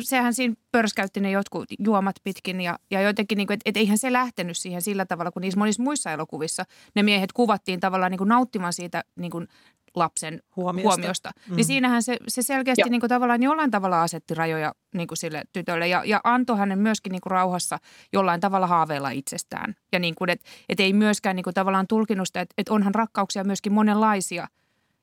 [0.00, 3.98] sehän siinä pörskäytti ne jotkut juomat pitkin ja, ja jotenkin, niin kuin, että et eihän
[3.98, 6.64] se lähtenyt siihen sillä tavalla kuin niissä monissa muissa elokuvissa.
[6.94, 9.48] Ne miehet kuvattiin tavallaan niin kuin nauttimaan siitä niin kuin
[9.94, 10.88] lapsen huomiosta.
[10.88, 11.30] huomiosta.
[11.48, 11.56] Mm.
[11.56, 15.42] Niin siinähän se, se selkeästi niin kuin tavallaan jollain tavalla asetti rajoja niin kuin sille
[15.52, 17.78] tytölle ja, ja antoi hänen myöskin niin kuin rauhassa
[18.12, 19.74] jollain tavalla haaveilla itsestään.
[19.92, 23.44] Ja niin kuin, että et ei myöskään niin kuin tavallaan tulkinnusta, että et onhan rakkauksia
[23.44, 24.48] myöskin monenlaisia.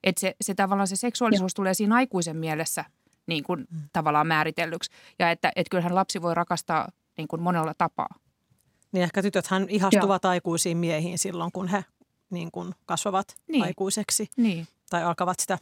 [0.04, 1.56] Että se, se tavallaan se seksuaalisuus ja.
[1.56, 2.84] tulee siinä aikuisen mielessä
[3.26, 3.80] niin kuin mm.
[3.92, 4.90] tavallaan määritellyksi.
[5.18, 8.14] Ja että et kyllähän lapsi voi rakastaa niin kuin monella tapaa.
[8.92, 10.30] Niin ehkä tytöthän ihastuvat Joo.
[10.30, 11.84] aikuisiin miehiin silloin, kun he
[12.30, 13.64] niin kuin kasvavat niin.
[13.64, 14.30] aikuiseksi.
[14.36, 15.58] Niin tai alkavat sitä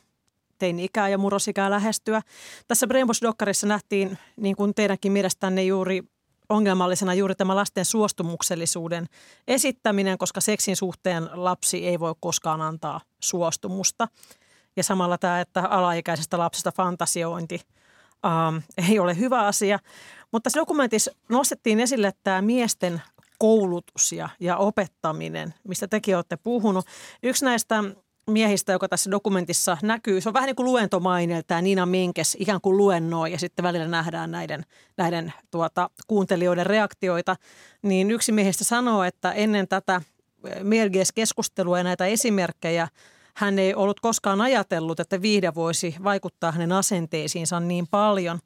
[0.58, 2.22] teini-ikää ja murrosikää lähestyä.
[2.68, 6.02] Tässä Brainwash-dokkarissa nähtiin, niin kuin teidänkin mielestänne juuri
[6.48, 9.06] ongelmallisena juuri tämä lasten suostumuksellisuuden
[9.48, 14.08] esittäminen, koska seksin suhteen lapsi ei voi koskaan antaa suostumusta.
[14.76, 17.60] Ja samalla tämä, että alaikäisestä lapsesta fantasiointi
[18.26, 18.56] ähm,
[18.88, 19.78] ei ole hyvä asia.
[20.32, 23.02] Mutta tässä dokumentissa nostettiin esille tämä miesten
[23.38, 26.86] koulutus ja, ja opettaminen, mistä tekin olette puhunut.
[27.22, 27.84] Yksi näistä
[28.28, 32.60] miehistä, joka tässä dokumentissa näkyy, se on vähän niin kuin luentomainen, tämä Niina Minkes ikään
[32.60, 34.64] kuin luennoi ja sitten välillä nähdään näiden,
[34.96, 37.36] näiden tuota, kuuntelijoiden reaktioita,
[37.82, 40.00] niin yksi miehistä sanoo, että ennen tätä
[40.62, 42.88] Mielges-keskustelua ja näitä esimerkkejä
[43.38, 48.38] hän ei ollut koskaan ajatellut, että viihde voisi vaikuttaa hänen asenteisiinsa niin paljon.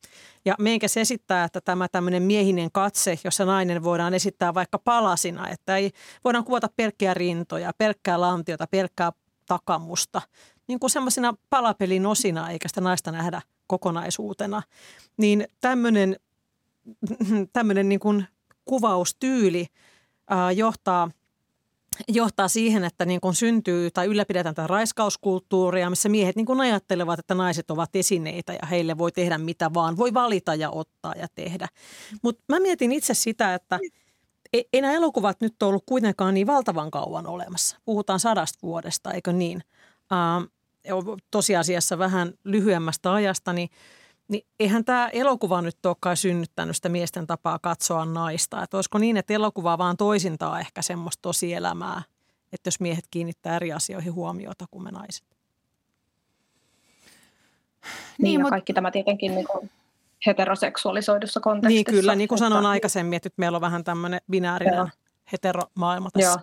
[0.45, 5.77] Ja Menkes esittää, että tämä tämmöinen miehinen katse, jossa nainen voidaan esittää vaikka palasina, että
[5.77, 5.91] ei
[6.25, 9.13] voidaan kuvata pelkkiä rintoja, pelkkää lantiota, pelkkää
[9.53, 10.23] takamusta,
[10.69, 14.63] niin kuin semmoisina palapelin osina, eikä sitä naista nähdä kokonaisuutena.
[15.17, 16.17] Niin tämmöinen,
[17.53, 18.27] tämmöinen niin kuin
[18.65, 19.67] kuvaustyyli
[20.33, 21.11] äh, johtaa–
[22.09, 27.19] johtaa siihen, että niin kuin syntyy tai ylläpidetään tätä raiskauskulttuuria, missä miehet niin kuin ajattelevat,
[27.19, 31.27] että naiset ovat esineitä ja heille voi tehdä mitä vaan, voi valita ja ottaa ja
[31.35, 31.69] tehdä.
[32.23, 33.79] Mutta mä mietin itse sitä, että
[34.53, 37.77] ei, nämä elokuvat nyt ollut kuitenkaan niin valtavan kauan olemassa.
[37.85, 39.63] Puhutaan sadasta vuodesta, eikö niin?
[40.13, 40.49] Uh,
[41.31, 43.69] tosiasiassa vähän lyhyemmästä ajasta, niin,
[44.29, 48.63] niin eihän tämä elokuva nyt olekaan synnyttänyt sitä miesten tapaa katsoa naista.
[48.63, 52.03] Että olisiko niin, että elokuva vaan toisintaa ehkä semmoista tosielämää,
[52.53, 55.27] että jos miehet kiinnittää eri asioihin huomiota kuin me naiset.
[55.33, 55.39] Niin,
[58.19, 58.51] niin ja mutta...
[58.51, 59.71] kaikki tämä tietenkin niin kuin
[60.27, 61.91] heteroseksuaalisoidussa kontekstissa.
[61.93, 64.89] Niin kyllä, niin kuin sanoin aikaisemmin, että nyt meillä on vähän tämmöinen binäärinen Joo.
[65.33, 66.29] heteromaailma tässä.
[66.29, 66.39] Joo.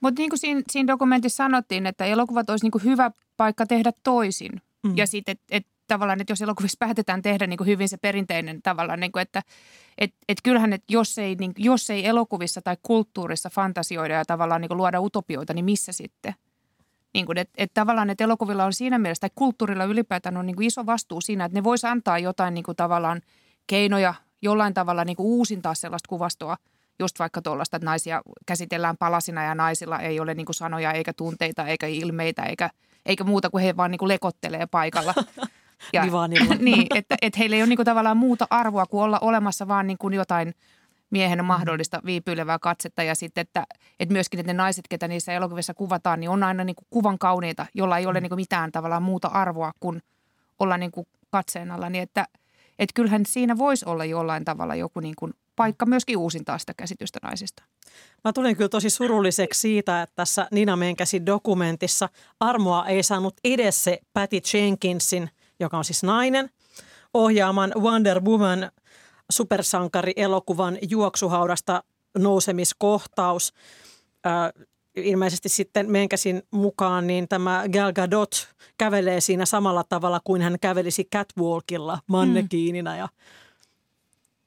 [0.00, 3.92] Mutta niin kuin siinä, siinä dokumentissa sanottiin, että elokuvat olisi niin kuin hyvä paikka tehdä
[4.02, 4.52] toisin.
[4.82, 4.96] Mm.
[4.96, 8.62] Ja sitten, että et, tavallaan, että jos elokuvissa päätetään tehdä niin kuin hyvin se perinteinen
[8.62, 9.42] tavallaan, niin kuin, että
[9.98, 14.60] et, et kyllähän, että jos ei, niin, jos ei elokuvissa tai kulttuurissa fantasioida ja tavallaan
[14.60, 16.34] niin kuin luoda utopioita, niin missä sitten?
[17.14, 20.56] Niin kuin, että, että tavallaan, että elokuvilla on siinä mielessä, tai kulttuurilla ylipäätään on niin
[20.56, 23.20] kuin iso vastuu siinä, että ne voisi antaa jotain niin kuin tavallaan
[23.66, 26.56] keinoja jollain tavalla niin kuin uusintaa sellaista kuvastoa–
[27.02, 31.12] just vaikka tuollaista, että naisia käsitellään palasina ja naisilla ei ole niin kuin sanoja eikä
[31.12, 32.70] tunteita eikä ilmeitä eikä,
[33.06, 35.14] eikä muuta kuin he vaan niin kuin lekottelee paikalla.
[35.92, 36.04] Ja,
[36.58, 39.86] niin, että, että heillä ei ole niin kuin tavallaan muuta arvoa kuin olla olemassa vaan
[39.86, 40.54] niin kuin jotain
[41.12, 43.66] miehen mahdollista viipyilevää katsetta ja sitten, että,
[44.00, 47.18] että myöskin että ne naiset, ketä niissä elokuvissa kuvataan, niin on aina niin kuin kuvan
[47.18, 48.22] kauniita, jolla ei ole mm.
[48.22, 50.02] niin kuin mitään tavallaan muuta arvoa kuin
[50.58, 51.90] olla niin kuin katseen alla.
[51.90, 52.26] Niin että,
[52.78, 57.18] että kyllähän siinä voisi olla jollain tavalla joku niin kuin paikka myöskin uusintaa sitä käsitystä
[57.22, 57.62] naisista.
[58.24, 62.08] Mä tulin kyllä tosi surulliseksi siitä, että tässä Nina Menkäsin dokumentissa
[62.40, 66.50] armoa ei saanut edes se Patty Jenkinsin, joka on siis nainen,
[67.14, 68.70] ohjaaman Wonder Woman
[69.32, 71.82] supersankari-elokuvan juoksuhaudasta
[72.18, 73.52] nousemiskohtaus.
[74.26, 74.66] Äh,
[74.96, 78.48] ilmeisesti sitten Menkäsin mukaan, niin tämä Gal Gadot
[78.78, 83.08] kävelee siinä samalla tavalla kuin hän kävelisi catwalkilla mannekiinina ja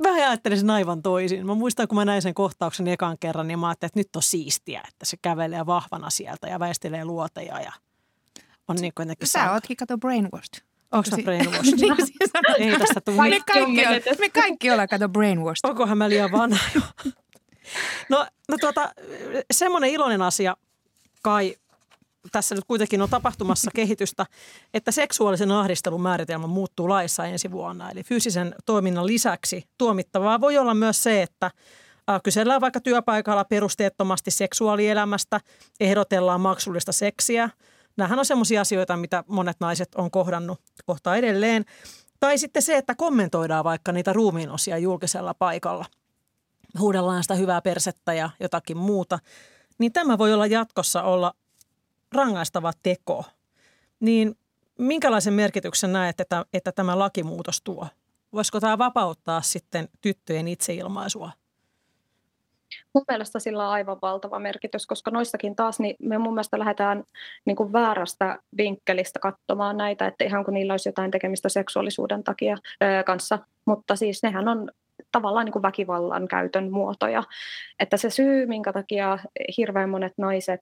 [0.03, 1.45] Mä ajattelisin aivan toisin.
[1.45, 4.23] Mä muistan, kun mä näin sen kohtauksen ekan kerran, niin mä ajattelin, että nyt on
[4.23, 7.71] siistiä, että se kävelee vahvana sieltä ja väistelee luoteja ja
[8.67, 10.63] on niin kuin Sä ootkin kato brainwashed.
[10.96, 11.74] Onko se brainwashed?
[11.82, 13.30] niin, siis Ei tästä tule.
[13.30, 15.70] Me kaikki, me kaikki ollaan kato brainwashed.
[15.70, 16.82] Onkohan mä liian vanha jo?
[18.10, 18.91] No, no tuota,
[19.52, 20.58] semmoinen iloinen asia
[21.22, 21.56] kai
[22.32, 24.26] tässä nyt kuitenkin on tapahtumassa kehitystä,
[24.74, 27.91] että seksuaalisen ahdistelun määritelmä muuttuu laissa ensi vuonna.
[27.91, 31.52] Eli fyysisen toiminnan lisäksi tuomittavaa voi olla myös se, että
[32.24, 35.39] kysellään vaikka työpaikalla perusteettomasti seksuaalielämästä,
[35.80, 37.50] ehdotellaan maksullista seksiä.
[37.98, 41.66] Nämähän on sellaisia asioita, mitä monet naiset on kohdannut kohta edelleen.
[42.20, 45.86] Tai sitten se, että kommentoidaan vaikka niitä ruumiinosia julkisella paikalla.
[46.80, 49.20] Huudellaan sitä hyvää persettä ja jotakin muuta.
[49.78, 51.34] Niin tämä voi olla jatkossa olla
[52.12, 53.24] rangaistava teko,
[54.00, 54.38] niin
[54.80, 57.88] minkälaisen merkityksen näet, että, että tämä lakimuutos tuo?
[58.34, 61.32] Voisiko tämä vapauttaa sitten tyttöjen itseilmaisua?
[62.96, 67.04] Mun mielestä sillä on aivan valtava merkitys, koska noissakin taas niin me mun mielestä lähdetään
[67.46, 72.58] niin kuin väärästä vinkkelistä katsomaan näitä, että ihan kun niillä olisi jotain tekemistä seksuaalisuuden takia
[72.84, 74.72] ö, kanssa, mutta siis nehän on
[75.12, 77.24] tavallaan niin kuin väkivallan käytön muotoja.
[77.80, 79.20] Että se syy, minkä takia
[79.58, 80.62] hirveän monet naiset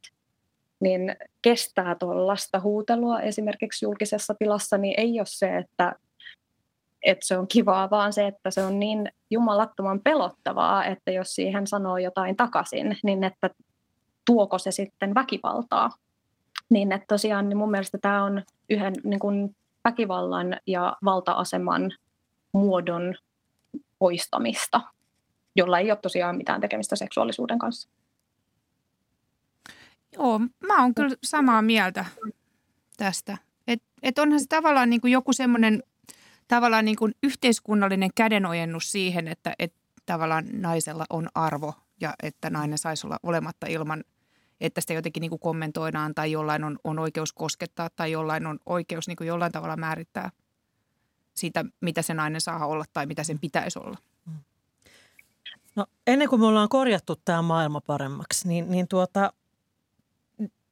[0.80, 5.96] niin kestää tuollaista huutelua esimerkiksi julkisessa tilassa, niin ei ole se, että,
[7.04, 11.68] että se on kivaa, vaan se, että se on niin jumalattoman pelottavaa, että jos siihen
[11.68, 13.50] sanoo jotain takaisin, niin että
[14.26, 15.90] tuoko se sitten väkivaltaa.
[16.70, 21.92] Niin että tosiaan niin mun mielestä tämä on yhden niin kuin väkivallan ja valta-aseman
[22.52, 23.16] muodon
[24.00, 24.82] poistamista,
[25.56, 27.90] jolla ei ole tosiaan mitään tekemistä seksuaalisuuden kanssa.
[30.18, 32.06] Joo, mä oon kyllä samaa mieltä
[32.98, 33.38] tästä.
[33.68, 35.84] Että et onhan se tavallaan niin kuin joku semmoinen
[36.48, 39.74] tavallaan niin kuin yhteiskunnallinen kädenojennus siihen, että et
[40.06, 44.04] tavallaan naisella on arvo ja että nainen saisi olla olematta ilman
[44.62, 48.60] että sitä jotenkin niin kuin kommentoidaan tai jollain on, on oikeus koskettaa tai jollain on
[48.66, 50.32] oikeus niin kuin jollain tavalla määrittää
[51.34, 53.98] siitä, mitä se nainen saa olla tai mitä sen pitäisi olla.
[55.76, 59.34] No, ennen kuin me ollaan korjattu tämä maailma paremmaksi, niin, niin tuota,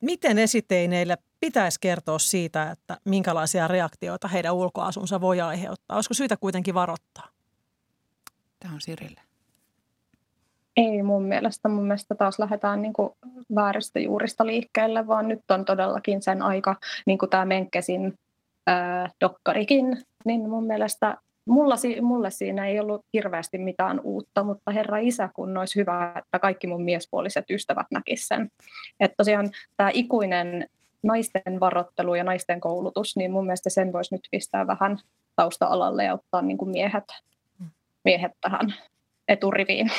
[0.01, 5.97] miten esiteineille pitäisi kertoa siitä, että minkälaisia reaktioita heidän ulkoasunsa voi aiheuttaa?
[5.97, 7.27] Olisiko syytä kuitenkin varoittaa?
[8.59, 9.21] Tämä on Sirille.
[10.77, 11.69] Ei mun mielestä.
[11.69, 13.09] Mun mielestä taas lähdetään niin kuin
[13.55, 16.75] vääristä juurista liikkeelle, vaan nyt on todellakin sen aika,
[17.05, 18.13] niin kuin tämä Menkkesin
[18.67, 24.97] ää, dokkarikin, niin mun mielestä mulla, mulle siinä ei ollut hirveästi mitään uutta, mutta herra
[24.97, 28.49] isä, kun olisi hyvä, että kaikki mun miespuoliset ystävät näkisivät sen.
[28.99, 30.69] Että tosiaan tämä ikuinen
[31.03, 34.97] naisten varoittelu ja naisten koulutus, niin mun mielestä sen voisi nyt pistää vähän
[35.35, 37.03] tausta-alalle ja ottaa niin kuin miehet,
[38.05, 38.73] miehet tähän
[39.27, 39.91] eturiviin.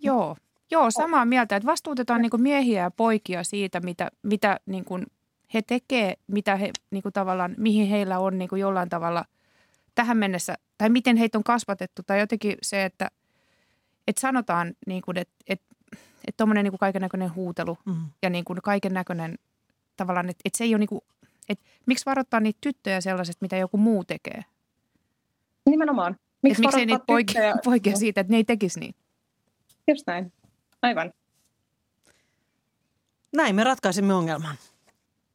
[0.00, 0.36] Joo,
[0.70, 5.06] Joo, samaa mieltä, että vastuutetaan niin miehiä ja poikia siitä, mitä, mitä niin kuin
[5.54, 9.24] he tekee, mitä he niin kuin tavallaan, mihin heillä on niin kuin jollain tavalla
[9.94, 13.08] tähän mennessä, tai miten heitä on kasvatettu, tai jotenkin se, että,
[14.08, 15.66] että sanotaan, niin kuin, että, että,
[16.28, 18.06] että tuommoinen niin kaiken näköinen huutelu mm.
[18.22, 19.38] ja niin kuin kaiken näköinen
[19.96, 21.00] tavallaan, että, että se ei ole niin kuin,
[21.48, 24.44] että miksi varoittaa niitä tyttöjä sellaiset, mitä joku muu tekee?
[25.66, 26.16] Nimenomaan.
[26.42, 28.94] Miksi, miksi ei niitä poikia, poikia siitä, että ne ei tekisi niin?
[29.88, 30.32] Just näin.
[30.82, 31.12] Aivan.
[33.32, 34.56] Näin me ratkaisimme ongelman.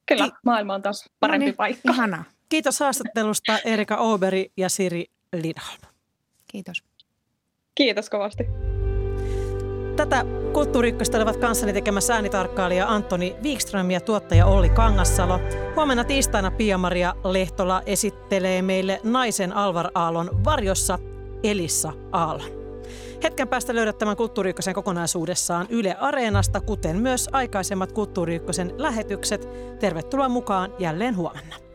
[0.06, 1.92] Kyllä, Ki- maailma on taas parempi no niin, paikka.
[1.94, 2.24] Ihana.
[2.50, 5.82] Kiitos haastattelusta Erika Oberi ja Siri Lidholm.
[6.48, 6.84] Kiitos.
[7.76, 8.44] Kiitos kovasti.
[10.02, 15.40] Tätä kulttuuriykköstä olivat kanssani tekemässä äänitarkkailija Antoni Wikström ja tuottaja Olli Kangassalo.
[15.76, 21.00] Huomenna tiistaina Pia-Maria Lehtola esittelee meille naisen Alvar Aallon varjossa
[21.44, 22.50] Elissa Aallon.
[23.24, 28.42] Hetken päästä löydät tämän Kulttuuri kokonaisuudessaan Yle Areenasta, kuten myös aikaisemmat Kulttuuri
[28.78, 29.50] lähetykset.
[29.80, 31.71] Tervetuloa mukaan jälleen huomenna.